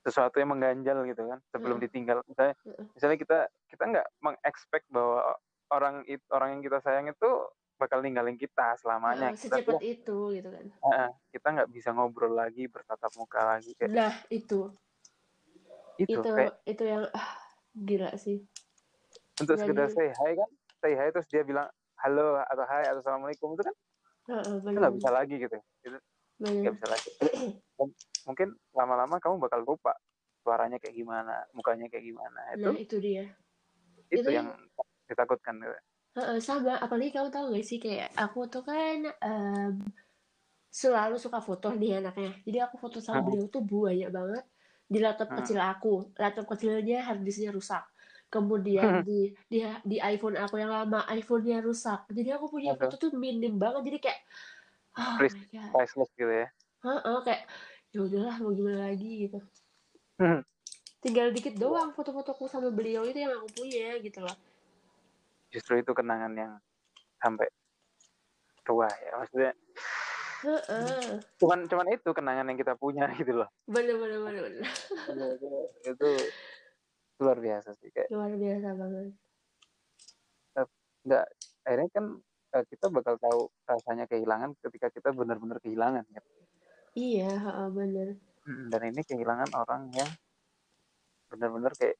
sesuatu 0.03 0.43
yang 0.43 0.51
mengganjal 0.53 1.07
gitu 1.07 1.23
kan 1.31 1.39
sebelum 1.55 1.79
uh. 1.79 1.83
ditinggal. 1.83 2.19
Misalnya 2.27 2.55
uh. 2.67 2.87
misalnya 2.95 3.19
kita 3.19 3.39
kita 3.71 3.83
nggak 3.87 4.09
mengekspek 4.19 4.83
bahwa 4.91 5.39
orang 5.73 6.05
itu 6.11 6.25
orang 6.35 6.59
yang 6.59 6.63
kita 6.63 6.79
sayang 6.83 7.07
itu 7.09 7.31
bakal 7.79 7.99
ninggalin 8.03 8.39
kita 8.39 8.75
selamanya. 8.79 9.33
Uh, 9.33 9.39
secepat 9.39 9.79
kita, 9.79 9.83
itu 9.83 10.19
gitu 10.39 10.49
kan. 10.51 10.67
Uh, 10.83 11.09
kita 11.31 11.47
nggak 11.55 11.71
bisa 11.71 11.89
ngobrol 11.95 12.35
lagi 12.35 12.67
bertatap 12.67 13.11
muka 13.15 13.41
lagi 13.57 13.71
kayak 13.79 13.91
nah 13.95 14.15
itu. 14.29 14.71
Itu 16.01 16.19
itu, 16.19 16.31
kayak, 16.35 16.55
itu 16.67 16.83
yang 16.83 17.05
ah, 17.15 17.31
gila 17.75 18.11
sih. 18.19 18.43
Untuk 19.39 19.55
sekedar 19.59 19.89
say 19.91 20.11
hi 20.11 20.33
kan 20.35 20.51
say 20.83 20.93
hi 20.99 21.09
terus 21.15 21.31
dia 21.31 21.43
bilang 21.47 21.71
halo 22.03 22.43
atau 22.43 22.65
hai 22.67 22.85
atau 22.91 23.01
assalamualaikum 23.01 23.55
itu 23.55 23.63
kan 23.63 23.75
uh, 24.35 24.59
nggak 24.59 24.95
bisa 24.99 25.11
lagi 25.11 25.35
gitu. 25.39 25.57
Itu 25.87 25.99
nggak 26.43 26.75
bisa 26.75 26.89
lagi 26.91 27.11
mungkin 28.29 28.55
lama-lama 28.73 29.19
kamu 29.19 29.43
bakal 29.43 29.63
lupa 29.65 29.95
suaranya 30.43 30.83
kayak 30.83 30.95
gimana 30.99 31.47
mukanya 31.55 31.87
kayak 31.87 32.03
gimana 32.03 32.41
itu 32.55 32.67
nah, 32.67 32.75
itu 32.79 32.97
dia. 32.99 33.25
Itu, 34.13 34.29
itu 34.29 34.31
yang 34.35 34.53
ditakutkan 35.09 35.57
gitu. 35.61 35.77
Uh, 36.13 36.37
sama. 36.41 36.77
Apalagi 36.77 37.13
kamu 37.13 37.33
tahu 37.33 37.57
gak 37.57 37.65
sih 37.65 37.81
kayak 37.81 38.13
aku 38.17 38.45
tuh 38.53 38.61
kan 38.61 39.09
um, 39.25 39.81
selalu 40.69 41.17
suka 41.17 41.41
foto 41.41 41.73
nih 41.73 42.05
anaknya. 42.05 42.37
Jadi 42.45 42.59
aku 42.61 42.77
foto 42.77 43.01
sama 43.01 43.25
hmm. 43.25 43.27
beliau 43.29 43.47
tuh 43.49 43.63
banyak 43.65 44.11
banget. 44.13 44.45
Di 44.85 44.99
laptop 45.01 45.29
hmm. 45.33 45.39
kecil 45.41 45.59
aku. 45.61 45.95
Laptop 46.21 46.47
kecilnya 46.53 47.09
harddisknya 47.09 47.53
rusak. 47.53 47.85
Kemudian 48.33 49.05
di 49.05 49.33
di 49.49 49.61
di 49.85 49.97
iPhone 50.01 50.41
aku 50.41 50.57
yang 50.57 50.73
lama 50.73 51.05
iPhone-nya 51.13 51.61
rusak. 51.61 52.09
Jadi 52.09 52.33
aku 52.33 52.49
punya 52.49 52.77
foto 52.77 52.97
tuh 52.97 53.13
minim 53.17 53.61
banget. 53.61 53.93
Jadi 53.93 53.99
kayak 54.01 54.21
oh 54.97 55.17
priceless 55.73 56.13
gitu 56.17 56.33
ya? 56.33 56.49
Heeh, 56.83 57.17
kayak 57.25 57.43
ya 57.93 58.01
udahlah 58.01 58.37
mau 58.41 58.53
gimana 58.57 58.89
lagi 58.89 59.29
gitu. 59.29 59.39
Hmm. 60.21 60.45
tinggal 61.03 61.35
dikit 61.35 61.59
doang 61.59 61.91
foto-fotoku 61.99 62.47
sama 62.47 62.71
beliau 62.71 63.03
itu 63.03 63.27
yang 63.27 63.35
aku 63.35 63.49
punya 63.59 63.99
gitu 63.99 64.23
loh. 64.23 64.37
Justru 65.51 65.83
itu 65.83 65.91
kenangan 65.91 66.31
yang 66.39 66.53
sampai 67.19 67.51
tua 68.63 68.87
ya. 68.87 69.11
Maksudnya 69.19 69.53
uh 70.43 71.19
cuman 71.39 71.67
cuman 71.71 71.87
itu 71.91 72.11
kenangan 72.15 72.47
yang 72.51 72.59
kita 72.59 72.79
punya 72.79 73.11
gitu 73.21 73.35
loh. 73.35 73.51
Bener 73.67 73.99
bener 73.99 74.19
bener, 74.23 74.43
bener. 74.47 74.65
Iya, 75.11 75.27
itu, 75.35 75.49
itu 75.91 76.09
luar 77.19 77.39
biasa 77.43 77.75
sih 77.83 77.91
kayak 77.91 78.09
luar 78.15 78.33
biasa 78.39 78.69
banget. 78.79 79.05
Nggak 81.03 81.25
akhirnya 81.67 81.91
kan 81.91 82.05
eh, 82.55 82.65
kita 82.71 82.87
bakal 82.95 83.15
tahu 83.19 83.51
rasanya 83.67 84.07
kehilangan 84.07 84.55
ketika 84.63 84.87
kita 84.95 85.11
benar-benar 85.11 85.59
kehilangan 85.59 86.07
ya 86.15 86.23
iya 86.97 87.33
benar 87.73 88.19
dan 88.43 88.81
ini 88.91 89.01
kehilangan 89.07 89.51
orang 89.55 89.89
yang 89.95 90.11
benar-benar 91.31 91.73
kayak 91.79 91.97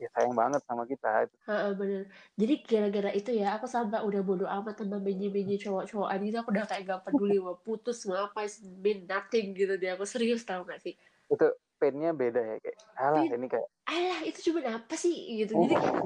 ya 0.00 0.08
sayang 0.16 0.32
banget 0.32 0.64
sama 0.64 0.88
kita 0.88 1.28
itu. 1.28 1.36
Ha, 1.44 1.76
bener. 1.76 2.08
Jadi 2.32 2.54
gara-gara 2.64 3.10
itu 3.12 3.30
ya 3.36 3.60
aku 3.60 3.68
sampai 3.68 4.00
udah 4.00 4.24
bodo 4.24 4.48
amat 4.48 4.80
sama 4.80 4.96
benji-benji 4.96 5.60
cowok-cowokan 5.60 6.24
itu 6.24 6.36
aku 6.40 6.56
udah 6.56 6.64
kayak 6.64 6.88
gak 6.88 7.04
peduli 7.04 7.36
mau 7.36 7.60
putus 7.60 8.08
ngapa 8.08 8.48
mean 8.80 9.04
nothing 9.04 9.52
gitu 9.52 9.76
dia 9.76 10.00
aku 10.00 10.08
serius 10.08 10.40
tau 10.48 10.64
gak 10.64 10.80
sih? 10.80 10.96
Itu 11.28 11.52
painnya 11.76 12.12
beda 12.12 12.40
ya 12.40 12.56
kayak 12.60 12.78
alah 13.00 13.24
ini 13.24 13.46
kayak 13.48 13.68
alah 13.88 14.20
itu 14.28 14.52
cuma 14.52 14.60
apa 14.68 14.94
sih 15.00 15.16
gitu 15.40 15.56
jadi 15.56 15.74
kayak 15.80 16.04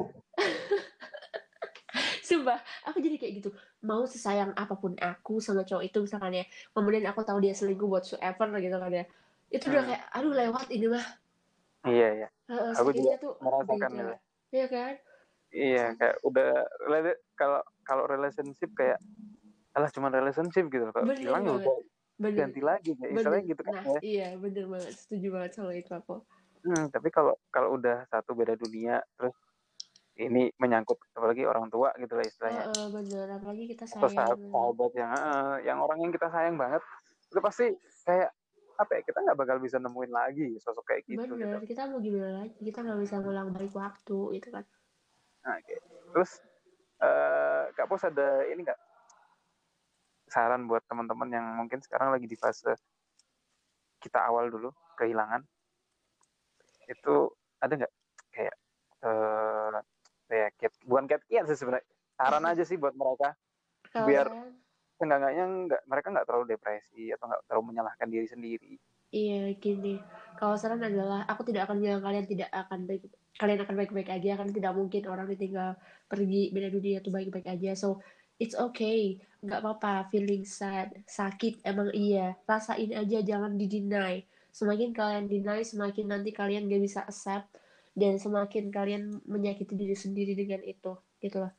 Sumpah, 2.24 2.56
aku 2.88 3.04
jadi 3.04 3.20
kayak 3.20 3.32
gitu. 3.44 3.50
Mau 3.84 4.08
sesayang 4.08 4.56
apa 4.56 4.74
pun 4.80 4.96
aku 4.96 5.44
sama 5.44 5.62
cowok 5.68 5.84
itu 5.84 5.98
misalkan 6.00 6.40
ya. 6.40 6.44
Kemudian 6.72 7.04
aku 7.04 7.20
tahu 7.20 7.38
dia 7.44 7.52
selingkuh 7.52 7.84
buat 7.84 8.08
whatsoever 8.08 8.48
gitu 8.64 8.76
kan 8.80 8.92
ya. 8.92 9.04
Itu 9.52 9.64
udah 9.68 9.82
hmm. 9.84 9.90
kayak, 9.92 10.02
aduh 10.16 10.32
lewat 10.32 10.66
ini 10.72 10.86
mah. 10.88 11.06
Iya, 11.84 12.08
iya. 12.24 12.28
Uh, 12.48 12.72
aku 12.80 12.90
juga 12.96 13.20
tuh 13.20 13.32
merasakan 13.44 13.90
ya. 13.92 14.16
Iya 14.48 14.66
kan? 14.72 14.94
Iya, 15.54 15.84
kayak 16.00 16.16
udah 16.24 16.50
kalau 17.36 17.60
kalau 17.84 18.04
relationship 18.08 18.72
kayak 18.72 18.96
alah 19.76 19.90
cuma 19.92 20.08
relationship 20.08 20.66
gitu 20.72 20.88
loh. 20.88 21.04
Hilang 21.12 21.44
ya 21.44 21.52
udah 21.60 21.76
bener. 22.18 22.46
ganti 22.46 22.60
lagi 22.62 22.90
kayak 22.94 23.12
istilahnya 23.18 23.44
gitu 23.50 23.62
kan 23.66 23.74
nah, 23.74 23.84
ya. 23.84 24.00
iya 24.02 24.28
bener 24.38 24.64
banget 24.70 24.92
setuju 24.94 25.26
banget 25.34 25.50
sama 25.58 25.72
itu 25.74 25.92
aku 25.92 26.16
hmm, 26.62 26.84
tapi 26.94 27.08
kalau 27.10 27.34
kalau 27.50 27.74
udah 27.74 28.06
satu 28.10 28.38
beda 28.38 28.54
dunia 28.54 29.02
terus 29.18 29.34
ini 30.14 30.46
menyangkut 30.62 30.98
apalagi 31.18 31.42
orang 31.42 31.66
tua 31.66 31.90
gitu 31.98 32.14
lah 32.14 32.22
istilahnya. 32.22 32.62
Uh, 32.70 32.86
uh, 32.86 32.88
bener 32.94 33.26
apalagi 33.34 33.64
kita 33.66 33.84
sayang 33.90 34.02
atau 34.06 34.10
sahabat, 34.14 34.90
yang 34.94 35.10
uh, 35.10 35.56
yang 35.66 35.78
orang 35.82 35.98
yang 36.06 36.12
kita 36.14 36.30
sayang 36.30 36.54
banget 36.54 36.82
itu 37.34 37.40
pasti 37.42 37.66
kayak 38.06 38.30
apa 38.74 38.90
ya 38.98 39.00
kita 39.06 39.18
nggak 39.22 39.38
bakal 39.38 39.56
bisa 39.62 39.78
nemuin 39.78 40.12
lagi 40.14 40.48
sosok 40.58 40.82
kayak 40.86 41.02
gitu 41.06 41.34
bener 41.34 41.62
gitu. 41.62 41.74
kita 41.74 41.82
mau 41.90 41.98
gimana 41.98 42.46
lagi? 42.46 42.58
Kita 42.62 42.78
nggak 42.86 43.00
bisa 43.02 43.14
ngulang 43.22 43.48
balik 43.50 43.74
waktu 43.74 44.18
itu 44.38 44.48
kan. 44.54 44.64
Nah, 45.44 45.58
okay. 45.58 45.78
terus 46.14 46.30
uh, 47.02 47.70
kak 47.74 47.86
pos 47.90 48.06
ada 48.06 48.46
ini 48.46 48.62
nggak? 48.62 48.80
Saran 50.30 50.66
buat 50.70 50.82
teman-teman 50.86 51.30
yang 51.30 51.46
mungkin 51.58 51.82
sekarang 51.82 52.14
lagi 52.14 52.26
di 52.30 52.38
fase 52.38 52.74
kita 53.98 54.22
awal 54.30 54.46
dulu 54.46 54.70
kehilangan. 54.94 55.42
Itu 56.86 57.34
ada 57.58 57.72
nggak? 57.82 57.92
Kayak 58.34 58.54
uh, 59.06 59.78
kayak 60.26 60.50
cat, 60.58 60.72
bukan 60.84 61.04
cat 61.10 61.22
kiat 61.28 61.44
sih 61.48 61.58
sebenarnya. 61.58 61.86
Saran 62.14 62.44
aja 62.46 62.62
sih 62.62 62.78
buat 62.78 62.94
mereka. 62.94 63.34
Kalo 63.90 64.06
biar 64.08 64.26
enggak-enggaknya 64.98 65.44
enggak 65.44 65.82
mereka 65.90 66.06
nggak 66.14 66.26
terlalu 66.26 66.44
depresi 66.54 67.10
atau 67.10 67.24
nggak 67.26 67.42
terlalu 67.50 67.64
menyalahkan 67.74 68.08
diri 68.08 68.26
sendiri. 68.30 68.72
Iya 69.14 69.54
gini. 69.58 70.02
Kalau 70.34 70.58
saran 70.58 70.82
adalah 70.82 71.22
aku 71.30 71.46
tidak 71.46 71.70
akan 71.70 71.78
bilang 71.78 72.02
kalian 72.02 72.26
tidak 72.26 72.50
akan 72.50 72.86
baik 72.90 73.06
kalian 73.34 73.66
akan 73.66 73.74
baik-baik 73.74 74.10
aja 74.14 74.38
kan 74.38 74.48
tidak 74.54 74.72
mungkin 74.78 75.02
orang 75.10 75.26
ditinggal 75.26 75.74
pergi 76.06 76.54
beda 76.54 76.70
dunia 76.70 76.98
itu 77.02 77.10
baik-baik 77.10 77.46
aja. 77.46 77.74
So 77.78 78.02
it's 78.38 78.58
okay. 78.58 79.22
Nggak 79.42 79.60
apa-apa 79.62 80.10
feeling 80.10 80.42
sad 80.46 80.94
sakit 81.06 81.62
emang 81.62 81.90
iya. 81.94 82.34
Rasain 82.46 82.90
aja 82.94 83.18
jangan 83.22 83.54
di 83.54 83.66
deny 83.70 84.22
semakin 84.54 84.94
kalian 84.94 85.26
deny 85.26 85.66
semakin 85.66 86.14
nanti 86.14 86.30
kalian 86.30 86.70
gak 86.70 86.82
bisa 86.86 87.02
accept 87.02 87.50
dan 87.94 88.18
semakin 88.18 88.74
kalian 88.74 89.22
menyakiti 89.24 89.78
diri 89.78 89.94
sendiri 89.94 90.34
dengan 90.34 90.60
itu 90.66 90.98
gitu 91.22 91.36
loh. 91.46 91.52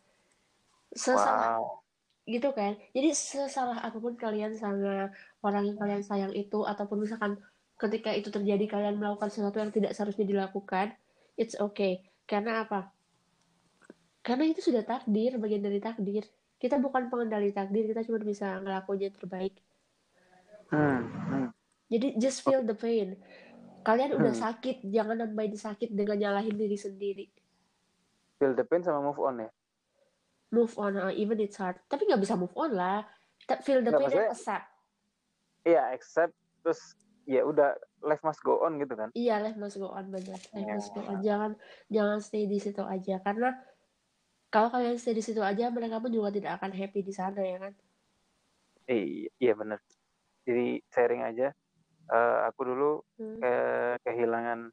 Sesalah 0.92 1.60
wow. 1.64 1.80
gitu 2.28 2.52
kan. 2.52 2.76
Jadi 2.92 3.10
sesalah 3.16 3.80
apa 3.82 3.98
pun 3.98 4.20
kalian 4.20 4.56
sama 4.60 5.10
orang 5.42 5.64
yang 5.72 5.78
kalian 5.80 6.04
sayang 6.04 6.34
itu 6.36 6.68
ataupun 6.68 7.08
misalkan 7.08 7.40
ketika 7.80 8.12
itu 8.12 8.32
terjadi 8.32 8.68
kalian 8.68 9.00
melakukan 9.00 9.32
sesuatu 9.32 9.60
yang 9.60 9.72
tidak 9.72 9.96
seharusnya 9.96 10.28
dilakukan 10.28 10.96
it's 11.40 11.56
okay. 11.60 12.04
Karena 12.28 12.68
apa? 12.68 12.92
Karena 14.20 14.48
itu 14.52 14.60
sudah 14.60 14.84
takdir 14.84 15.40
bagian 15.40 15.64
dari 15.64 15.80
takdir. 15.80 16.28
Kita 16.60 16.80
bukan 16.80 17.08
pengendali 17.08 17.52
takdir 17.56 17.88
kita 17.88 18.04
cuma 18.04 18.20
bisa 18.24 18.60
ngelakuin 18.60 19.12
yang 19.12 19.16
terbaik. 19.16 19.56
Hmm, 20.66 21.06
hmm. 21.30 21.48
jadi 21.94 22.18
just 22.18 22.42
feel 22.42 22.66
the 22.66 22.74
pain 22.74 23.14
kalian 23.86 24.18
hmm. 24.18 24.20
udah 24.20 24.34
sakit 24.34 24.82
jangan 24.90 25.22
nambahin 25.22 25.54
sakit 25.54 25.94
dengan 25.94 26.18
nyalahin 26.18 26.58
diri 26.58 26.74
sendiri. 26.74 27.26
Feel 28.42 28.58
the 28.58 28.66
pain 28.66 28.82
sama 28.82 29.06
move 29.06 29.22
on 29.22 29.46
ya? 29.46 29.50
Move 30.50 30.74
on 30.82 30.98
uh, 30.98 31.14
even 31.14 31.38
it's 31.38 31.62
hard. 31.62 31.78
Tapi 31.86 32.10
nggak 32.10 32.26
bisa 32.26 32.34
move 32.34 32.52
on 32.58 32.74
lah. 32.74 33.06
Feel 33.62 33.86
the 33.86 33.94
pain 33.94 34.10
and 34.10 34.34
accept. 34.34 34.66
Iya 35.62 35.94
accept 35.94 36.34
terus 36.66 36.98
ya 37.30 37.46
udah 37.46 37.78
life 38.02 38.26
must 38.26 38.42
go 38.42 38.66
on 38.66 38.82
gitu 38.82 38.98
kan? 38.98 39.14
Iya 39.14 39.46
life 39.46 39.58
must 39.62 39.78
go 39.78 39.94
on 39.94 40.10
bener. 40.10 40.34
Life 40.34 40.70
must 40.74 40.90
go 40.98 41.06
on. 41.06 41.22
Jangan 41.22 41.52
jangan 41.94 42.18
stay 42.26 42.50
di 42.50 42.58
situ 42.58 42.82
aja. 42.82 43.22
Karena 43.22 43.54
kalau 44.50 44.74
kalian 44.74 44.98
stay 44.98 45.14
di 45.14 45.22
situ 45.22 45.46
aja 45.46 45.70
mereka 45.70 46.02
pun 46.02 46.10
juga 46.10 46.34
tidak 46.34 46.58
akan 46.58 46.74
happy 46.74 47.06
di 47.06 47.14
sana 47.14 47.38
ya 47.46 47.62
kan? 47.62 47.74
Iya 48.90 49.30
iya 49.38 49.54
bener. 49.54 49.78
Jadi 50.46 50.82
sharing 50.90 51.22
aja 51.22 51.54
Eh, 52.06 52.38
aku 52.46 52.62
dulu 52.70 52.92
Hmm. 53.18 53.42
ke 53.42 53.54
kehilangan 54.06 54.70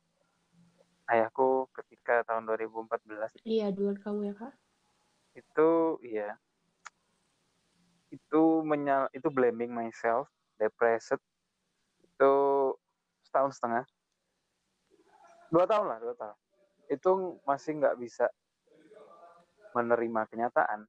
ayahku 1.08 1.64
ketika 1.72 2.20
tahun 2.28 2.44
2014 2.44 3.32
iya 3.48 3.72
duluan 3.72 3.96
kamu 3.96 4.20
ya 4.28 4.34
kak. 4.36 4.52
Itu 5.32 5.96
iya. 6.04 6.36
Itu 8.12 8.60
menyal 8.60 9.08
itu 9.16 9.32
blaming 9.32 9.72
myself 9.72 10.28
depressed. 10.60 11.16
Itu 12.04 12.32
setahun 13.24 13.56
setengah. 13.56 13.84
Dua 15.48 15.64
tahun 15.64 15.86
lah 15.88 15.98
dua 16.04 16.14
tahun. 16.16 16.36
Itu 16.92 17.40
masih 17.48 17.80
nggak 17.80 17.96
bisa 17.96 18.28
menerima 19.72 20.28
kenyataan. 20.28 20.84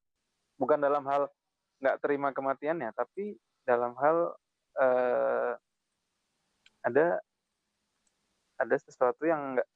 Bukan 0.60 0.84
dalam 0.84 1.08
hal 1.08 1.32
nggak 1.80 2.00
terima 2.04 2.36
kematiannya 2.36 2.92
tapi 2.92 3.40
dalam 3.64 3.96
hal 3.96 4.36
eh, 4.76 5.56
ada 6.84 7.20
ada 8.60 8.76
sesuatu 8.78 9.24
yang 9.26 9.58
nggak 9.58 9.68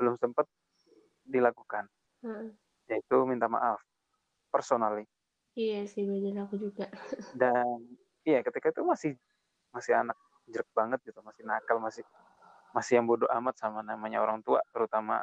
belum 0.00 0.14
sempat 0.18 0.48
dilakukan 1.22 1.86
Heeh. 2.26 2.50
yaitu 2.90 3.16
minta 3.24 3.46
maaf 3.46 3.78
personally 4.50 5.06
iya 5.54 5.86
sih 5.86 6.02
bener 6.04 6.44
aku 6.44 6.58
juga 6.58 6.90
dan 7.40 7.78
iya 8.26 8.42
ketika 8.42 8.74
itu 8.74 8.82
masih 8.82 9.12
masih 9.70 9.96
anak 9.96 10.18
jerk 10.50 10.66
banget 10.74 10.98
gitu 11.06 11.22
masih 11.22 11.46
nakal 11.46 11.78
masih 11.78 12.02
masih 12.74 12.98
yang 12.98 13.06
bodoh 13.06 13.28
amat 13.30 13.54
sama 13.60 13.84
namanya 13.84 14.18
orang 14.20 14.42
tua 14.42 14.60
terutama 14.74 15.22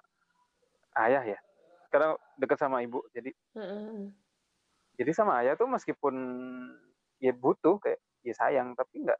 ayah 0.95 1.25
ya 1.25 1.39
karena 1.89 2.15
dekat 2.37 2.57
sama 2.61 2.81
ibu 2.85 3.03
jadi 3.11 3.33
Heeh. 3.57 4.13
jadi 4.95 5.11
sama 5.11 5.41
ayah 5.43 5.57
tuh 5.59 5.67
meskipun 5.67 6.15
ya 7.19 7.35
butuh 7.35 7.81
kayak 7.81 7.99
ya 8.23 8.33
sayang 8.37 8.77
tapi 8.77 9.03
nggak 9.03 9.19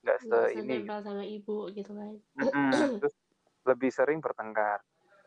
nggak 0.00 0.18
se 0.20 0.26
Nggak 0.28 0.50
ini. 0.56 0.76
senempel 0.84 0.98
sama 1.04 1.22
ibu 1.24 1.56
gitu 1.72 1.92
kan. 1.92 2.14
Mm-mm. 2.40 2.70
terus 3.00 3.14
lebih 3.68 3.90
sering 3.92 4.18
bertengkar. 4.24 4.80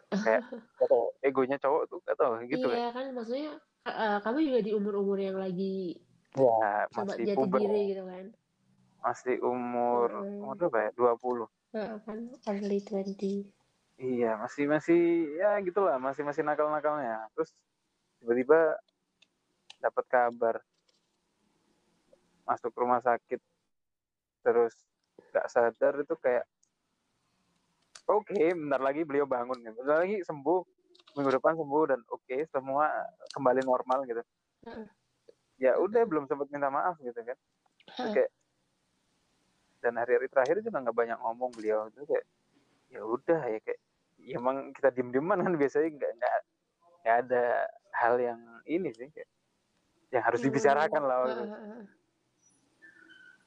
Kayak 0.09 0.41
gak 0.81 0.87
tau, 0.89 1.05
egonya 1.21 1.57
cowok 1.61 1.83
tuh 1.89 1.99
gak 2.03 2.17
tau 2.17 2.31
gitu 2.45 2.67
iya 2.69 2.89
kan 2.91 3.05
maksudnya 3.13 3.61
eh, 3.85 4.17
kamu 4.25 4.37
juga 4.41 4.59
di 4.65 4.71
umur-umur 4.73 5.17
yang 5.21 5.37
lagi 5.37 6.01
ya 6.33 6.89
coba 6.89 7.13
masih 7.13 7.25
jadi 7.29 7.37
puber. 7.37 7.59
diri 7.61 7.81
gitu 7.93 8.03
kan. 8.09 8.25
Masih 9.03 9.35
umur 9.43 10.09
Mm. 10.25 10.41
umur 10.41 10.55
berapa 10.57 10.77
ya? 10.79 10.91
20 10.97 11.45
Heeh, 11.73 11.95
kan 12.05 12.17
early 12.49 12.79
20 12.81 13.49
Iya, 14.01 14.41
masih 14.41 14.65
masih 14.65 15.01
ya 15.37 15.53
gitulah, 15.61 16.01
masih 16.01 16.25
masih 16.25 16.41
nakal-nakalnya. 16.41 17.29
Terus 17.37 17.53
tiba-tiba 18.17 18.81
dapat 19.77 20.05
kabar 20.09 20.55
masuk 22.43 22.73
rumah 22.75 22.99
sakit, 22.99 23.39
terus 24.43 24.75
nggak 25.31 25.47
sadar 25.49 25.93
itu 25.97 26.15
kayak 26.19 26.45
oke, 28.05 28.35
bentar 28.35 28.81
lagi 28.83 29.01
beliau 29.07 29.23
bangun, 29.25 29.57
gitu. 29.63 29.79
bentar 29.81 30.03
lagi 30.03 30.19
sembuh, 30.27 30.59
minggu 31.15 31.31
depan 31.39 31.55
sembuh 31.55 31.83
dan 31.89 31.99
oke 32.11 32.37
semua 32.51 32.91
kembali 33.33 33.61
normal 33.63 34.03
gitu. 34.05 34.21
Heeh. 34.67 34.87
Ya 35.63 35.79
udah 35.79 36.03
belum 36.03 36.27
sempat 36.27 36.51
minta 36.51 36.67
maaf 36.67 36.99
gitu 36.99 37.15
kan. 37.15 37.37
Terus 37.87 37.97
Heeh. 37.97 38.13
kayak 38.19 38.31
dan 39.83 39.99
hari-hari 39.99 40.31
terakhir 40.31 40.63
juga 40.63 40.79
nggak 40.79 40.95
banyak 40.95 41.19
ngomong 41.19 41.51
beliau 41.51 41.91
itu 41.91 42.07
kayak 42.07 42.25
ya 42.87 43.01
udah 43.03 43.41
ya 43.51 43.59
kayak 43.59 43.79
ya 44.23 44.39
emang 44.39 44.71
kita 44.71 44.95
diem 44.95 45.11
dieman 45.11 45.43
kan 45.43 45.53
biasanya 45.59 45.91
nggak 45.91 46.11
nggak 46.15 46.35
nggak 47.03 47.15
ada 47.27 47.43
hal 47.91 48.15
yang 48.15 48.39
ini 48.63 48.95
sih 48.95 49.11
kayak 49.11 49.27
yang 50.15 50.23
harus 50.23 50.39
Hmm. 50.39 50.47
dibicarakan 50.47 51.03
lah. 51.03 51.19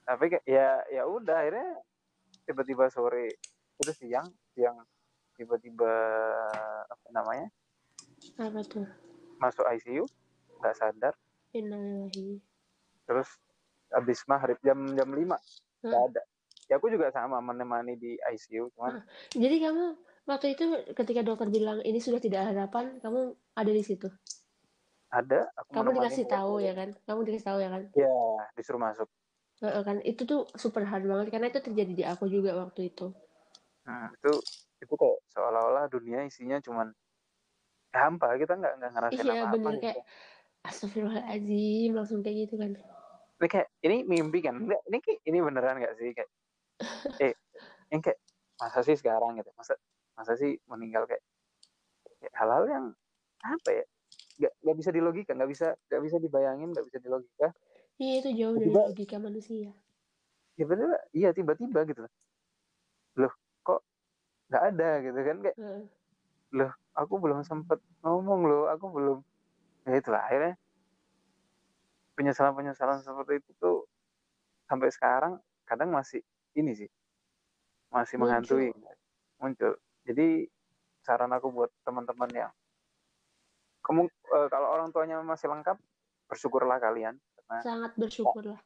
Tapi 0.07 0.39
ya 0.47 0.87
ya 0.87 1.03
udah 1.03 1.43
akhirnya 1.43 1.83
tiba-tiba 2.47 2.87
sore 2.95 3.43
itu 3.83 3.93
siang 3.93 4.31
siang 4.55 4.79
tiba-tiba 5.35 5.93
apa 6.87 7.09
namanya? 7.11 7.51
Apa 8.39 8.63
tuh? 8.63 8.87
Masuk 9.43 9.67
ICU 9.67 10.07
nggak 10.63 10.77
sadar. 10.79 11.15
Innalillahi. 11.53 12.39
Terus 13.05 13.29
habis 13.91 14.23
maghrib 14.31 14.57
jam 14.63 14.79
jam 14.95 15.11
lima 15.11 15.37
nggak 15.83 16.03
ada. 16.15 16.23
Ya 16.71 16.79
aku 16.79 16.87
juga 16.91 17.11
sama 17.11 17.43
menemani 17.43 17.99
di 17.99 18.15
ICU 18.15 18.71
cuman 18.75 19.03
jadi 19.35 19.71
kamu 19.71 19.85
waktu 20.27 20.59
itu 20.59 20.65
ketika 20.99 21.23
dokter 21.23 21.47
bilang 21.51 21.79
ini 21.83 22.03
sudah 22.03 22.19
tidak 22.19 22.47
ada 22.47 22.51
harapan 22.55 22.99
kamu 23.03 23.35
ada 23.59 23.71
di 23.75 23.83
situ? 23.83 24.07
Ada 25.11 25.51
aku 25.55 25.71
kamu 25.75 25.89
dikasih 25.99 26.27
tahu 26.31 26.55
ya 26.63 26.73
kan? 26.79 26.95
Kamu 27.07 27.21
dikasih 27.27 27.47
tahu 27.47 27.59
ya 27.59 27.71
kan? 27.75 27.83
Ya 27.95 28.15
disuruh 28.55 28.83
masuk 28.83 29.11
Heeh, 29.63 29.83
kan. 29.89 29.97
Itu 30.11 30.23
tuh 30.31 30.41
super 30.63 30.83
hard 30.91 31.05
banget 31.11 31.27
karena 31.33 31.47
itu 31.53 31.61
terjadi 31.67 31.93
di 31.99 32.05
aku 32.13 32.25
juga 32.35 32.51
waktu 32.63 32.81
itu. 32.91 33.07
Nah, 33.87 34.05
itu 34.17 34.33
itu 34.83 34.95
kayak 35.01 35.19
seolah-olah 35.33 35.85
dunia 35.95 36.21
isinya 36.29 36.57
cuman 36.67 36.89
hampa 37.99 38.29
kita 38.41 38.53
nggak 38.61 38.75
nggak 38.79 38.93
ngerasain 38.95 39.31
iya 39.31 39.33
apa-apa 39.35 39.67
bener 39.67 39.75
gitu. 39.83 39.83
kayak 39.83 39.99
astagfirullahaladzim 40.69 41.91
langsung 41.99 42.21
kayak 42.25 42.37
gitu 42.49 42.55
kan. 42.63 42.73
Ini 43.37 43.47
kayak 43.53 43.69
ini 43.85 43.97
mimpi 44.09 44.39
kan? 44.41 44.55
Enggak, 44.57 44.81
ini 44.89 44.99
kayak 45.05 45.21
ini 45.29 45.39
beneran 45.45 45.77
nggak 45.81 45.95
sih? 46.01 46.09
Kayak 46.17 46.31
eh 47.23 47.35
yang 47.93 48.03
kayak 48.05 48.21
masa 48.61 48.81
sih 48.87 48.97
sekarang 49.01 49.39
gitu? 49.41 49.51
Masa 49.59 49.75
masa 50.19 50.35
sih 50.41 50.57
meninggal 50.71 51.05
kayak, 51.11 51.23
kayak 52.21 52.35
hal-hal 52.37 52.65
yang 52.69 52.87
apa 53.45 53.71
ya? 53.73 53.85
Nggak 54.41 54.55
nggak 54.65 54.77
bisa 54.81 54.91
dilogika 54.97 55.33
nggak 55.37 55.51
bisa 55.55 55.69
nggak 55.91 56.03
bisa 56.07 56.17
dibayangin 56.25 56.69
nggak 56.75 56.87
bisa 56.89 56.99
dilogika 57.05 57.49
iya 57.97 58.15
itu 58.21 58.31
jauh 58.37 58.57
dari 58.57 58.69
Tiba- 58.71 58.87
logika 58.93 59.17
manusia. 59.17 59.71
Ya 60.57 60.65
bener 60.65 60.89
iya 61.13 61.29
tiba-tiba 61.37 61.85
gitu 61.85 62.05
loh. 63.17 63.33
Kok 63.65 63.81
nggak 64.49 64.63
ada 64.73 64.89
gitu 65.05 65.19
kan 65.21 65.37
kayak 65.45 65.57
Heeh. 65.59 66.71
aku 66.97 67.15
belum 67.21 67.45
sempet 67.45 67.81
ngomong 68.01 68.41
loh 68.49 68.65
aku 68.73 68.87
belum. 68.89 69.19
Ya 69.87 70.01
itulah 70.01 70.23
akhirnya 70.25 70.57
penyesalan-penyesalan 72.17 73.05
seperti 73.05 73.45
itu 73.45 73.51
tuh 73.61 73.85
sampai 74.67 74.89
sekarang 74.91 75.37
kadang 75.69 75.93
masih 75.93 76.25
ini 76.57 76.73
sih 76.73 76.91
masih 77.93 78.17
Muncul. 78.17 78.27
menghantui 78.27 78.69
muncul. 79.39 79.73
Jadi 80.09 80.49
saran 81.05 81.31
aku 81.31 81.53
buat 81.53 81.71
teman-teman 81.87 82.31
yang 82.33 82.53
kamu 83.87 84.11
eh, 84.11 84.49
kalau 84.51 84.69
orang 84.75 84.91
tuanya 84.91 85.23
masih 85.23 85.47
lengkap 85.47 85.79
bersyukurlah 86.27 86.83
kalian 86.83 87.15
karena 87.47 87.63
sangat 87.63 87.93
bersyukur 87.95 88.45
lah 88.55 88.61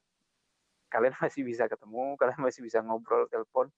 kalian 0.90 1.14
masih 1.22 1.46
bisa 1.46 1.70
ketemu 1.70 2.02
kalian 2.20 2.40
masih 2.42 2.60
bisa 2.66 2.82
ngobrol 2.82 3.24
telepon. 3.30 3.70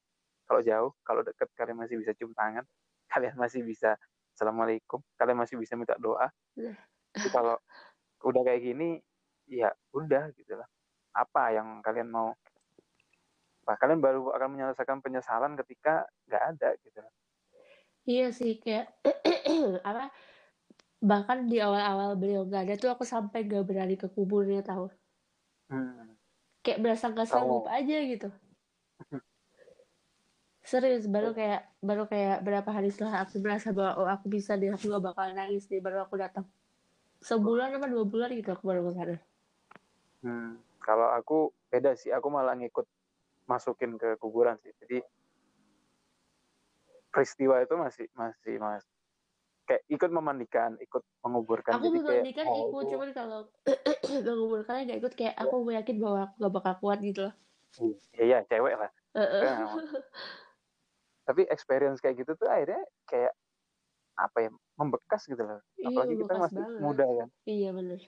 Kalau 0.48 0.60
jauh 0.64 0.90
kalau 1.06 1.22
deket 1.22 1.48
kalian 1.54 1.78
masih 1.78 2.00
bisa 2.00 2.16
cium 2.16 2.32
tangan. 2.34 2.64
Kalian 3.12 3.36
masih 3.36 3.60
bisa 3.60 4.00
assalamualaikum. 4.32 5.04
Kalian 5.20 5.36
masih 5.36 5.60
bisa 5.60 5.76
minta 5.76 5.92
doa. 6.00 6.32
Nah. 6.56 6.76
Kalau 7.28 7.60
udah 8.24 8.40
kayak 8.40 8.64
gini 8.64 8.96
ya 9.44 9.68
udah 9.92 10.32
gitu 10.32 10.56
lah. 10.56 10.64
Apa 11.12 11.52
yang 11.52 11.84
kalian 11.84 12.08
mau? 12.08 12.32
Apa 13.62 13.76
kalian 13.84 14.00
baru 14.00 14.32
akan 14.32 14.48
menyelesaikan 14.56 15.04
penyesalan 15.04 15.60
ketika 15.60 16.08
nggak 16.24 16.42
ada 16.56 16.68
gitu 16.80 16.98
lah. 17.04 17.12
Iya 18.08 18.26
sih 18.32 18.56
kayak 18.56 18.88
apa 19.88 20.08
bahkan 21.02 21.50
di 21.50 21.58
awal-awal 21.58 22.14
beliau 22.14 22.46
nggak 22.46 22.62
ada 22.62 22.74
tuh 22.78 22.94
aku 22.94 23.02
sampai 23.02 23.42
gak 23.42 23.66
berani 23.66 23.98
ke 23.98 24.06
kuburnya 24.06 24.62
tahu 24.62 24.86
Hmm. 25.66 26.14
kayak 26.62 26.78
berasa 26.78 27.10
nggak 27.10 27.26
sanggup 27.26 27.66
Oh. 27.66 27.72
aja 27.72 27.96
gitu 28.06 28.28
serius 30.62 31.10
baru 31.10 31.34
kayak 31.34 31.66
baru 31.82 32.06
kayak 32.06 32.46
berapa 32.46 32.70
hari 32.70 32.94
setelah 32.94 33.26
aku 33.26 33.42
merasa 33.42 33.74
bahwa 33.74 33.98
oh 33.98 34.06
aku 34.06 34.30
bisa 34.30 34.54
deh 34.54 34.70
aku 34.70 34.86
gak 34.86 35.02
bakal 35.02 35.26
nangis 35.34 35.66
nih 35.66 35.82
baru 35.82 36.06
aku 36.06 36.22
datang 36.22 36.46
sebulan 37.18 37.74
apa 37.74 37.90
dua 37.90 38.06
bulan 38.06 38.30
gitu 38.30 38.54
aku 38.54 38.62
baru 38.62 38.86
ke 38.86 38.92
sana 38.94 39.16
Hmm. 40.22 40.54
kalau 40.78 41.10
aku 41.10 41.50
beda 41.66 41.98
sih 41.98 42.14
aku 42.14 42.30
malah 42.30 42.54
ngikut 42.54 42.86
masukin 43.50 43.98
ke 43.98 44.14
kuburan 44.22 44.54
sih 44.62 44.70
jadi 44.78 45.02
peristiwa 47.10 47.58
itu 47.58 47.74
masih 47.74 48.06
masih 48.14 48.54
mas 48.62 48.86
kayak 49.62 49.82
ikut 49.86 50.10
memandikan 50.10 50.74
ikut 50.78 51.02
menguburkan 51.22 51.72
aku 51.78 51.86
jadi 51.86 51.98
kayak 51.98 52.06
memandikan 52.18 52.44
oh, 52.46 52.56
ikut 52.58 52.82
itu- 52.82 52.90
cuman 52.92 53.10
kalau 53.14 53.40
menguburkannya 54.26 54.82
gak 54.88 55.00
ikut 55.00 55.12
kayak 55.14 55.34
aku 55.36 55.56
yakin 55.70 55.96
bahwa 56.02 56.18
aku 56.26 56.34
gak 56.38 56.52
bakal 56.52 56.74
kuat 56.82 56.98
gitu 57.00 57.20
loh 57.30 57.34
iya 58.12 58.22
iya 58.22 58.38
cewek 58.46 58.74
lah 58.76 58.90
Heeh. 59.12 59.40
Tapi 59.44 59.64
tapi 61.22 61.42
experience 61.48 62.02
kayak 62.02 62.18
gitu 62.18 62.34
tuh 62.34 62.48
akhirnya 62.48 62.82
kayak 63.06 63.32
apa 64.12 64.38
ya 64.44 64.50
membekas 64.76 65.24
gitu 65.24 65.40
loh 65.40 65.60
Iya, 65.78 65.88
apalagi 65.88 66.14
kita 66.18 66.32
masih 66.36 66.58
banget. 66.58 66.80
muda 66.80 67.06
kan 67.06 67.28
Iya 67.44 67.70
bener. 67.72 68.00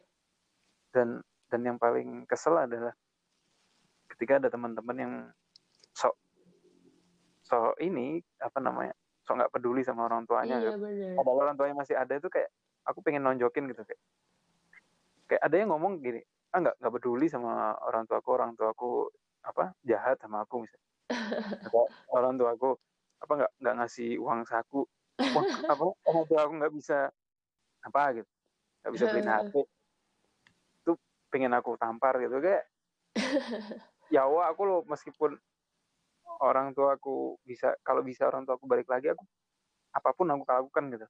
dan 0.90 1.08
dan 1.48 1.60
yang 1.62 1.78
paling 1.78 2.26
kesel 2.26 2.58
adalah 2.58 2.92
ketika 4.10 4.36
ada 4.36 4.48
teman-teman 4.48 4.96
yang 4.96 5.14
sok 5.92 6.14
sok 7.42 7.78
ini 7.78 8.18
apa 8.38 8.58
namanya 8.58 8.94
sok 9.24 9.34
nggak 9.40 9.52
peduli 9.52 9.80
sama 9.80 10.04
orang 10.04 10.28
tuanya 10.28 10.60
Iya 10.60 10.76
kan. 10.76 10.80
bener. 10.84 11.16
padahal 11.16 11.38
orang 11.42 11.56
tuanya 11.56 11.74
masih 11.74 11.96
ada 11.96 12.12
itu 12.12 12.28
kayak 12.28 12.52
aku 12.84 13.00
pengen 13.00 13.24
nonjokin 13.24 13.64
gitu 13.66 13.82
kayak. 13.82 14.00
Kayak 15.24 15.42
ada 15.42 15.56
yang 15.56 15.68
ngomong 15.72 15.98
gini 15.98 16.20
ah 16.52 16.62
nggak 16.62 16.76
nggak 16.78 16.92
peduli 16.94 17.26
sama 17.26 17.74
orang 17.82 18.06
tuaku 18.06 18.28
orang 18.30 18.54
tuaku 18.54 19.10
apa 19.42 19.74
jahat 19.82 20.20
sama 20.22 20.46
aku 20.46 20.62
misalnya 20.62 20.86
orang 22.16 22.38
tuaku 22.38 22.78
apa 23.18 23.32
nggak 23.40 23.52
nggak 23.58 23.74
ngasih 23.80 24.10
uang 24.20 24.44
saku? 24.44 24.84
Wah, 25.14 25.44
apa 25.64 25.82
orang 26.04 26.24
tua 26.28 26.40
aku 26.44 26.52
nggak 26.60 26.74
bisa 26.76 27.08
apa 27.80 28.02
gitu. 28.20 28.30
Nggak 28.84 28.92
bisa 28.92 29.04
beliin 29.08 29.30
HP 29.30 29.54
itu 30.78 30.92
pengen 31.28 31.56
aku 31.56 31.80
tampar 31.80 32.20
gitu 32.20 32.36
kayak. 32.38 32.64
Ya 34.12 34.28
Allah 34.28 34.52
aku 34.52 34.68
loh 34.68 34.80
meskipun 34.84 35.40
orang 36.44 36.72
tua 36.76 36.96
aku 36.98 37.38
bisa 37.44 37.74
kalau 37.86 38.02
bisa 38.04 38.26
orang 38.30 38.44
tua 38.46 38.54
aku 38.58 38.66
balik 38.70 38.88
lagi 38.90 39.12
aku 39.14 39.24
apa 39.94 40.10
pun 40.16 40.26
aku 40.32 40.42
lakukan 40.46 40.84
gitu 40.94 41.06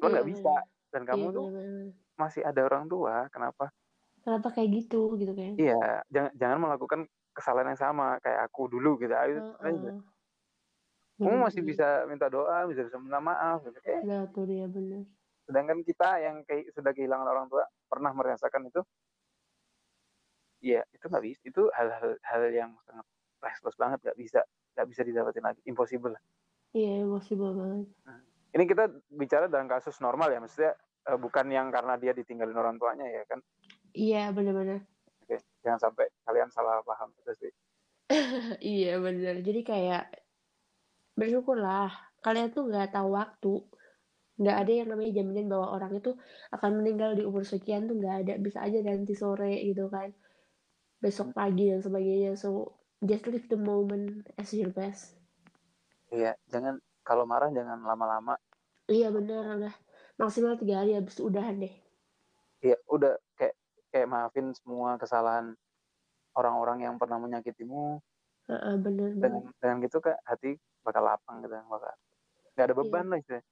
cuman 0.00 0.10
Iya, 0.10 0.14
nggak 0.14 0.28
bisa 0.32 0.54
bener. 0.54 0.64
dan 0.94 1.02
kamu 1.08 1.26
Iya, 1.28 1.36
tuh 1.36 1.46
bener-bener. 1.46 1.92
masih 2.20 2.42
ada 2.46 2.60
orang 2.68 2.84
tua 2.92 3.14
kenapa 3.34 3.66
Kenapa 4.24 4.48
kayak 4.54 4.70
gitu 4.78 5.00
gitu 5.20 5.32
kan? 5.40 5.52
iya 5.58 5.78
jangan 6.14 6.32
jangan 6.40 6.58
melakukan 6.64 7.00
kesalahan 7.36 7.70
yang 7.74 7.80
sama 7.80 8.06
kayak 8.24 8.40
aku 8.50 8.62
dulu 8.72 8.98
gitu 9.02 9.14
ayo 9.14 9.38
aja. 9.62 9.90
Heeh. 9.92 9.98
kamu 11.22 11.36
masih 11.50 11.62
sih. 11.62 11.68
bisa 11.70 11.86
minta 12.10 12.26
doa 12.30 12.62
bisa 12.70 12.86
bisa 12.86 12.96
minta 13.02 13.18
maaf 13.18 13.58
gitu. 13.66 13.78
Eh, 13.82 14.02
Nah 14.06 14.22
tuh 14.34 14.44
dia 14.50 14.66
bener. 14.70 15.02
sedangkan 15.48 15.80
kita 15.82 16.08
yang 16.20 16.36
kayak 16.46 16.70
sudah 16.76 16.92
kehilangan 16.92 17.26
orang 17.26 17.46
tua 17.48 17.64
pernah 17.90 18.12
merasakan 18.12 18.68
itu 18.70 18.80
ya 20.60 20.82
itu 20.90 21.04
nggak 21.06 21.24
bisa 21.24 21.40
itu 21.46 21.62
hal-hal 21.70 22.18
hal 22.22 22.42
yang 22.50 22.70
sangat 22.86 23.06
priceless 23.38 23.76
banget 23.78 23.98
nggak 24.02 24.18
bisa 24.18 24.40
nggak 24.78 24.88
bisa 24.94 25.02
didapetin 25.02 25.42
lagi 25.42 25.58
impossible 25.66 26.14
lah. 26.14 26.22
Iya 26.70 27.02
possible 27.10 27.50
banget. 27.58 27.90
ini 28.54 28.64
kita 28.64 28.84
bicara 29.10 29.50
dalam 29.50 29.66
kasus 29.66 29.98
normal 29.98 30.30
ya 30.30 30.38
maksudnya 30.38 30.72
eh, 31.10 31.18
bukan 31.18 31.50
yang 31.50 31.68
karena 31.74 31.98
dia 31.98 32.14
ditinggalin 32.14 32.56
orang 32.56 32.78
tuanya 32.78 33.04
ya 33.10 33.26
kan 33.26 33.42
Iya 33.92 34.30
bener-bener. 34.30 34.86
Oke, 35.24 35.42
jangan 35.64 35.90
sampai 35.90 36.06
kalian 36.22 36.48
salah 36.54 36.78
paham 36.86 37.10
itu 37.18 37.32
sih 37.34 37.52
Iya 38.62 39.02
bener. 39.02 39.42
Jadi 39.42 39.60
kayak 39.66 40.04
bersyukurlah 41.18 41.90
kalian 42.22 42.54
tuh 42.54 42.70
nggak 42.70 42.94
tahu 42.94 43.08
waktu. 43.16 43.54
Nggak 44.38 44.56
ada 44.62 44.72
yang 44.72 44.88
namanya 44.94 45.12
jaminan 45.18 45.46
bahwa 45.50 45.66
orang 45.74 45.92
itu 45.98 46.14
akan 46.54 46.70
meninggal 46.78 47.18
di 47.18 47.26
umur 47.26 47.42
sekian 47.42 47.90
tuh 47.90 47.98
nggak 47.98 48.16
ada. 48.24 48.34
Bisa 48.38 48.62
aja 48.62 48.78
nanti 48.80 49.18
sore 49.18 49.60
gitu 49.66 49.90
kan. 49.90 50.14
Besok 51.02 51.34
pagi 51.34 51.68
dan 51.74 51.82
sebagainya. 51.82 52.38
So 52.38 52.77
just 53.02 53.26
live 53.26 53.46
the 53.48 53.56
moment 53.58 54.26
as 54.38 54.50
your 54.54 54.70
best. 54.74 55.14
iya 56.10 56.32
jangan 56.48 56.80
kalau 57.04 57.24
marah 57.28 57.50
jangan 57.52 57.78
lama-lama 57.84 58.34
Iya 58.88 59.12
bener 59.12 59.44
udah 59.44 59.74
maksimal 60.16 60.56
tiga 60.56 60.80
hari 60.80 60.96
habis 60.96 61.14
itu 61.20 61.28
udahan 61.28 61.60
deh. 61.60 61.74
ya 62.64 62.74
udah 62.90 63.14
kayak 63.38 63.54
kayak 63.92 64.08
maafin 64.10 64.50
semua 64.56 64.96
kesalahan 64.98 65.54
orang-orang 66.34 66.82
yang 66.86 66.94
pernah 66.98 67.18
menyakitimu 67.20 68.00
Heeh, 68.48 68.74
bener 68.80 69.10
banget. 69.12 69.22
dengan 69.22 69.42
dengan 69.60 69.76
gitu 69.84 69.98
kak 70.00 70.18
hati 70.24 70.56
bakal 70.82 71.02
lapang 71.04 71.44
gitu 71.44 71.52
bakal 71.68 71.92
nggak 72.56 72.64
ada 72.66 72.74
beban 72.74 73.04
Iya. 73.04 73.10
lah 73.12 73.18
istilahnya. 73.22 73.46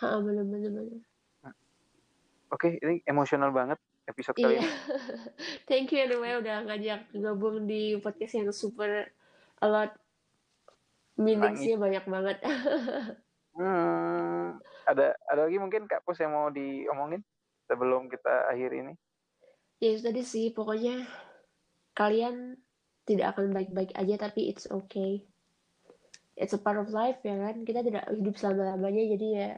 Heeh, 0.00 0.18
bener 0.24 0.44
bener 0.46 0.70
bener. 0.72 1.00
oke 2.54 2.68
ini 2.78 3.02
emosional 3.04 3.50
banget 3.50 3.78
episode 4.06 4.36
kali 4.38 4.58
Iya. 4.58 4.62
ini 4.62 4.70
Thank 5.68 5.94
you 5.94 6.00
anyway 6.06 6.38
udah 6.38 6.66
ngajak 6.66 7.10
gabung 7.14 7.66
di 7.66 7.98
podcast 8.00 8.34
yang 8.38 8.50
super 8.54 9.10
a 9.62 9.66
lot 9.66 9.92
meaningsnya 11.16 11.80
banyak 11.80 12.04
banget. 12.04 12.38
hmm, 13.56 14.60
ada 14.84 15.16
ada 15.26 15.40
lagi 15.48 15.56
mungkin 15.56 15.88
kak 15.88 16.04
Pus 16.04 16.20
yang 16.20 16.36
mau 16.36 16.52
diomongin 16.52 17.24
sebelum 17.66 18.06
kita 18.12 18.52
akhiri 18.52 18.84
ini 18.84 18.94
ya 19.80 19.92
itu 19.92 20.02
tadi 20.04 20.22
sih 20.24 20.52
pokoknya 20.56 21.04
kalian 21.96 22.56
tidak 23.06 23.36
akan 23.36 23.54
baik-baik 23.54 23.92
aja 23.94 24.28
tapi 24.28 24.50
it's 24.50 24.66
okay. 24.68 25.22
It's 26.36 26.52
a 26.52 26.60
part 26.60 26.76
of 26.76 26.92
life 26.92 27.22
ya 27.24 27.38
kan. 27.38 27.64
Kita 27.64 27.80
tidak 27.80 28.04
hidup 28.12 28.36
selama-lamanya 28.36 29.16
jadi 29.16 29.26
ya 29.30 29.50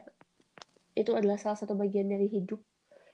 itu 0.95 1.11
adalah 1.17 1.35
salah 1.35 1.59
satu 1.59 1.75
bagian 1.75 2.07
dari 2.07 2.29
hidup 2.29 2.61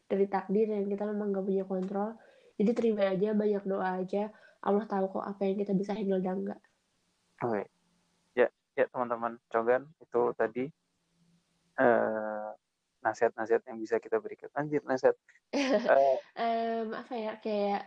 dari 0.06 0.26
takdir 0.30 0.70
yang 0.70 0.86
kita 0.88 1.04
memang 1.10 1.34
gak 1.34 1.46
punya 1.46 1.64
kontrol. 1.66 2.10
Jadi 2.56 2.72
terima 2.72 3.04
aja, 3.12 3.36
banyak 3.36 3.64
doa 3.68 4.00
aja. 4.00 4.32
Allah 4.64 4.86
tahu 4.88 5.06
kok 5.20 5.26
apa 5.26 5.42
yang 5.46 5.58
kita 5.62 5.74
bisa 5.76 5.92
handle 5.94 6.22
dan 6.22 6.42
enggak. 6.42 6.60
Oke. 7.44 7.68
Ya, 8.34 8.48
ya 8.74 8.86
teman-teman 8.90 9.38
cogan 9.52 9.92
itu 10.02 10.22
tadi 10.34 10.64
eh 11.76 12.48
nasihat-nasihat 13.04 13.62
yang 13.70 13.78
bisa 13.78 14.02
kita 14.02 14.18
berikan. 14.18 14.50
Anjir, 14.58 14.82
nasihat. 14.82 15.14
Eh, 15.56 16.18
Em, 16.36 16.90
apa 16.92 17.14
ya 17.16 17.34
kayak 17.40 17.84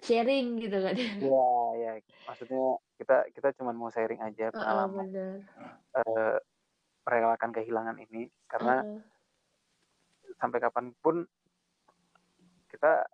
sharing 0.00 0.58
gitu 0.58 0.78
kan. 0.80 0.96
ya, 1.20 1.46
ya. 1.76 1.90
Maksudnya 2.24 2.64
kita 2.96 3.16
kita 3.34 3.48
cuma 3.58 3.70
mau 3.76 3.92
sharing 3.92 4.22
aja 4.22 4.48
pengalaman 4.50 5.06
bener. 5.12 5.34
eh, 6.00 6.36
merelakan 7.04 7.50
kehilangan 7.52 7.96
ini 8.00 8.30
karena 8.48 8.80
Heeh. 8.80 9.00
sampai 10.40 10.58
kapan 10.58 10.94
pun 11.04 11.26
kita 12.72 13.04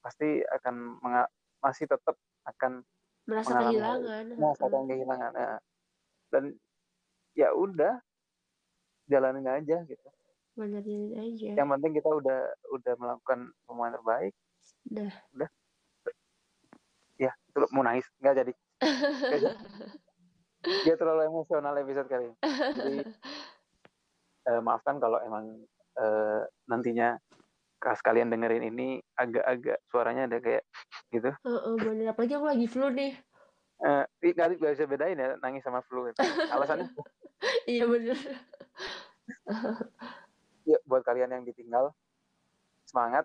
pasti 0.00 0.28
akan 0.44 0.74
menga- 0.98 1.30
masih 1.58 1.86
tetap 1.86 2.14
akan 2.44 2.82
merasa 3.24 3.50
mengalami 3.52 3.70
kehilangan. 3.70 4.24
merasakan 4.34 4.82
kehilangan 4.86 5.32
ya. 5.32 5.50
dan 6.28 6.44
ya 7.32 7.48
udah 7.52 7.94
jalanin 9.06 9.46
aja 9.46 9.78
gitu 9.84 10.08
Benerin 10.52 11.14
aja. 11.14 11.50
yang 11.54 11.68
penting 11.70 11.92
kita 11.94 12.10
udah 12.10 12.40
udah 12.68 12.94
melakukan 12.94 13.38
semua 13.62 13.84
yang 13.86 13.94
terbaik 13.94 14.34
Udah. 14.88 15.10
ya 17.16 17.30
itu 17.32 17.58
mau 17.70 17.82
nangis 17.82 18.06
nggak 18.18 18.34
jadi 18.36 18.52
Nggak 18.78 19.40
jadi. 19.40 19.54
dia 20.84 20.94
terlalu 20.94 21.22
emosional 21.24 21.74
episode 21.76 22.06
kali 22.06 22.26
ini 22.26 22.36
jadi 22.74 22.98
eh, 24.48 24.60
maafkan 24.60 24.98
kalau 24.98 25.18
emang 25.20 25.62
eh, 25.94 26.40
nantinya 26.64 27.14
kalian 27.78 28.28
dengerin 28.28 28.64
ini 28.66 28.88
agak-agak 29.14 29.78
suaranya 29.86 30.26
ada 30.26 30.38
kayak 30.38 30.62
gitu 31.08 31.30
Heeh, 31.30 31.74
bener. 31.78 32.06
Apalagi 32.10 32.34
aku 32.34 32.46
lagi 32.46 32.66
flu 32.66 32.90
nih. 32.90 33.14
eh 33.78 34.02
nggak 34.20 34.58
nggak 34.58 34.72
bisa 34.74 34.86
bedain 34.86 35.14
ya 35.14 35.38
nangis 35.38 35.62
sama 35.62 35.78
flu 35.86 36.10
gitu. 36.10 36.18
alasannya 36.50 36.90
Iya 37.70 37.86
bener. 37.86 38.18
ya 40.64 40.78
buat 40.84 41.00
kalian 41.00 41.30
yang 41.30 41.44
ditinggal 41.44 41.94
semangat 42.84 43.24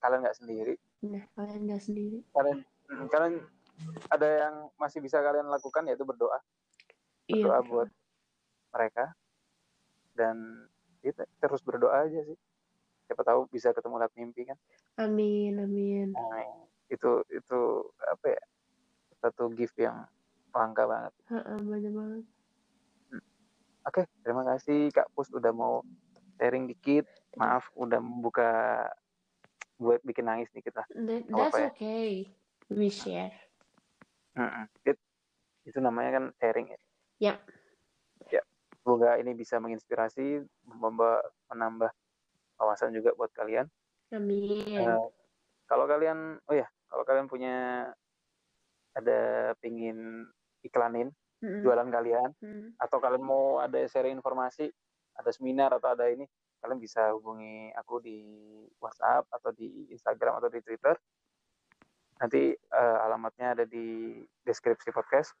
kalian 0.00 0.24
nggak 0.24 0.38
sendiri 0.38 0.74
Nah, 1.02 1.26
kalian 1.34 1.66
nggak 1.66 1.82
sendiri. 1.82 2.18
kalian 2.30 2.58
mm, 2.88 3.06
kalian 3.10 3.34
ada 4.08 4.28
yang 4.46 4.54
masih 4.78 5.02
bisa 5.02 5.18
kalian 5.18 5.46
lakukan 5.46 5.84
yaitu 5.84 6.02
berdoa 6.02 6.38
Iya. 7.28 7.44
berdoa 7.44 7.58
bener. 7.58 7.68
buat 7.68 7.88
mereka 8.72 9.04
dan 10.14 10.36
kita 11.00 11.26
terus 11.36 11.60
berdoa 11.60 12.06
aja 12.06 12.20
sih 12.22 12.38
siapa 13.04 13.22
tahu 13.22 13.46
bisa 13.48 13.70
ketemu 13.70 13.94
lewat 13.98 14.14
mimpi 14.14 14.42
kan 14.44 14.58
Amin, 14.96 15.56
amin. 15.56 16.12
nah, 16.12 16.44
itu 16.86 17.24
itu 17.28 17.58
apa 17.98 18.26
ya 18.28 18.42
satu 19.18 19.48
gift 19.52 19.76
yang 19.76 20.04
langka 20.50 20.84
banget 20.84 21.12
Heeh, 21.28 21.58
bener 21.60 21.92
banget. 21.92 22.24
oke 23.82 24.02
terima 24.20 24.42
kasih 24.46 24.90
kak 24.90 25.08
Pus 25.12 25.30
udah 25.30 25.50
mau 25.50 25.80
sharing 26.36 26.66
dikit 26.66 27.06
maaf 27.34 27.66
udah 27.74 27.98
membuka 27.98 28.86
buat 29.76 29.98
bikin 30.02 30.26
nangis 30.26 30.50
nih 30.52 30.62
kita 30.62 30.84
That, 30.92 31.26
that's 31.26 31.58
ya? 31.58 31.70
okay. 31.70 32.30
We 32.68 32.88
share. 32.88 33.34
Mm-mm. 34.32 34.64
It- 34.82 35.02
itu 35.62 35.78
namanya 35.78 36.10
kan 36.12 36.24
sharing 36.36 36.66
ya 36.68 36.78
Yap. 37.20 37.38
ya 38.28 38.42
semoga 38.82 39.14
ini 39.16 39.30
bisa 39.32 39.58
menginspirasi 39.58 40.42
membawa 40.66 41.22
menambah 41.46 41.90
wawasan 42.62 42.94
juga 42.94 43.10
buat 43.18 43.34
kalian 43.34 43.66
Amin. 44.14 44.78
Eh, 44.78 45.06
kalau 45.66 45.90
kalian 45.90 46.38
oh 46.46 46.54
ya 46.54 46.68
kalau 46.86 47.02
kalian 47.02 47.26
punya 47.26 47.88
ada 48.94 49.52
pingin 49.58 50.28
iklanin 50.62 51.10
Mm-mm. 51.42 51.66
jualan 51.66 51.90
kalian 51.90 52.30
Mm. 52.38 52.78
atau 52.78 53.02
kalian 53.02 53.24
mau 53.24 53.58
ada 53.58 53.82
sharing 53.90 54.14
informasi 54.14 54.70
ada 55.18 55.30
seminar 55.34 55.74
atau 55.74 55.90
ada 55.90 56.06
ini 56.06 56.22
kalian 56.62 56.78
bisa 56.78 57.10
hubungi 57.10 57.74
aku 57.74 57.98
di 57.98 58.22
WhatsApp 58.78 59.26
atau 59.26 59.50
di 59.50 59.90
Instagram 59.90 60.38
atau 60.38 60.46
di 60.46 60.62
Twitter 60.62 60.94
nanti 62.22 62.54
eh, 62.54 62.98
alamatnya 63.02 63.58
ada 63.58 63.64
di 63.66 64.14
deskripsi 64.46 64.94
podcast 64.94 65.34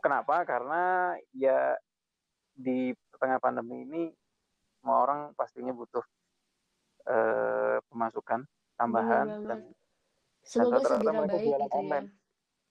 kenapa 0.00 0.46
karena 0.48 1.12
ya 1.36 1.76
di 2.54 2.94
tengah 3.18 3.42
pandemi 3.42 3.84
ini 3.84 4.04
semua 4.84 5.00
orang 5.00 5.20
pastinya 5.32 5.72
butuh 5.72 6.04
uh, 7.08 7.80
pemasukan 7.88 8.44
tambahan 8.76 9.48
dan 9.48 9.58
semoga 10.44 10.84
dan 10.84 11.00
segera 11.00 11.24
baik 11.24 11.40
gitu 11.40 11.48
ya. 11.48 11.68
online. 11.72 12.08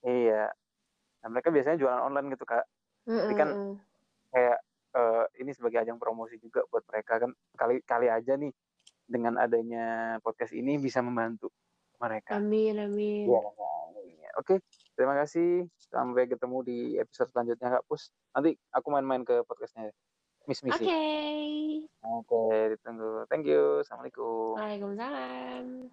ya 0.06 0.12
iya. 0.13 0.43
Nah 1.26 1.28
mereka 1.34 1.49
biasanya 1.49 1.82
jualan 1.82 2.06
online 2.06 2.38
gitu 2.38 2.45
kak. 2.45 2.69
Mm 3.10 3.17
-mm. 3.17 3.34
kan 3.34 3.49
kayak 4.30 4.58
uh, 4.93 5.26
ini 5.41 5.58
sebagai 5.58 5.82
ajang 5.82 5.97
promosi 5.97 6.38
juga 6.38 6.62
buat 6.69 6.86
mereka 6.86 7.17
kan 7.17 7.34
kali 7.58 7.82
kali 7.82 8.08
aja 8.13 8.38
nih 8.38 8.54
dengan 9.10 9.41
adanya 9.41 10.21
podcast 10.21 10.54
ini 10.54 10.78
bisa 10.78 11.02
membantu 11.02 11.49
mereka. 11.97 12.38
Amin 12.38 12.78
amin. 12.78 13.26
Ya, 14.21 14.30
oke 14.38 14.62
terima 14.93 15.17
kasih. 15.17 15.65
Sampai 15.89 16.30
ketemu 16.30 16.62
di 16.62 16.78
episode 17.02 17.34
selanjutnya 17.34 17.82
kak 17.82 17.84
Pus. 17.89 18.13
Nanti 18.38 18.54
aku 18.69 18.88
main-main 18.93 19.26
ke 19.26 19.41
podcastnya 19.49 19.89
Miss 20.47 20.60
Missy. 20.60 20.75
Oke. 20.75 20.84
Okay. 20.84 21.88
Oke, 22.03 22.36
okay, 22.36 22.75
ditunggu. 22.75 23.23
Thank 23.32 23.47
you. 23.47 23.79
Assalamualaikum. 23.79 24.60
Waalaikumsalam. 24.60 25.88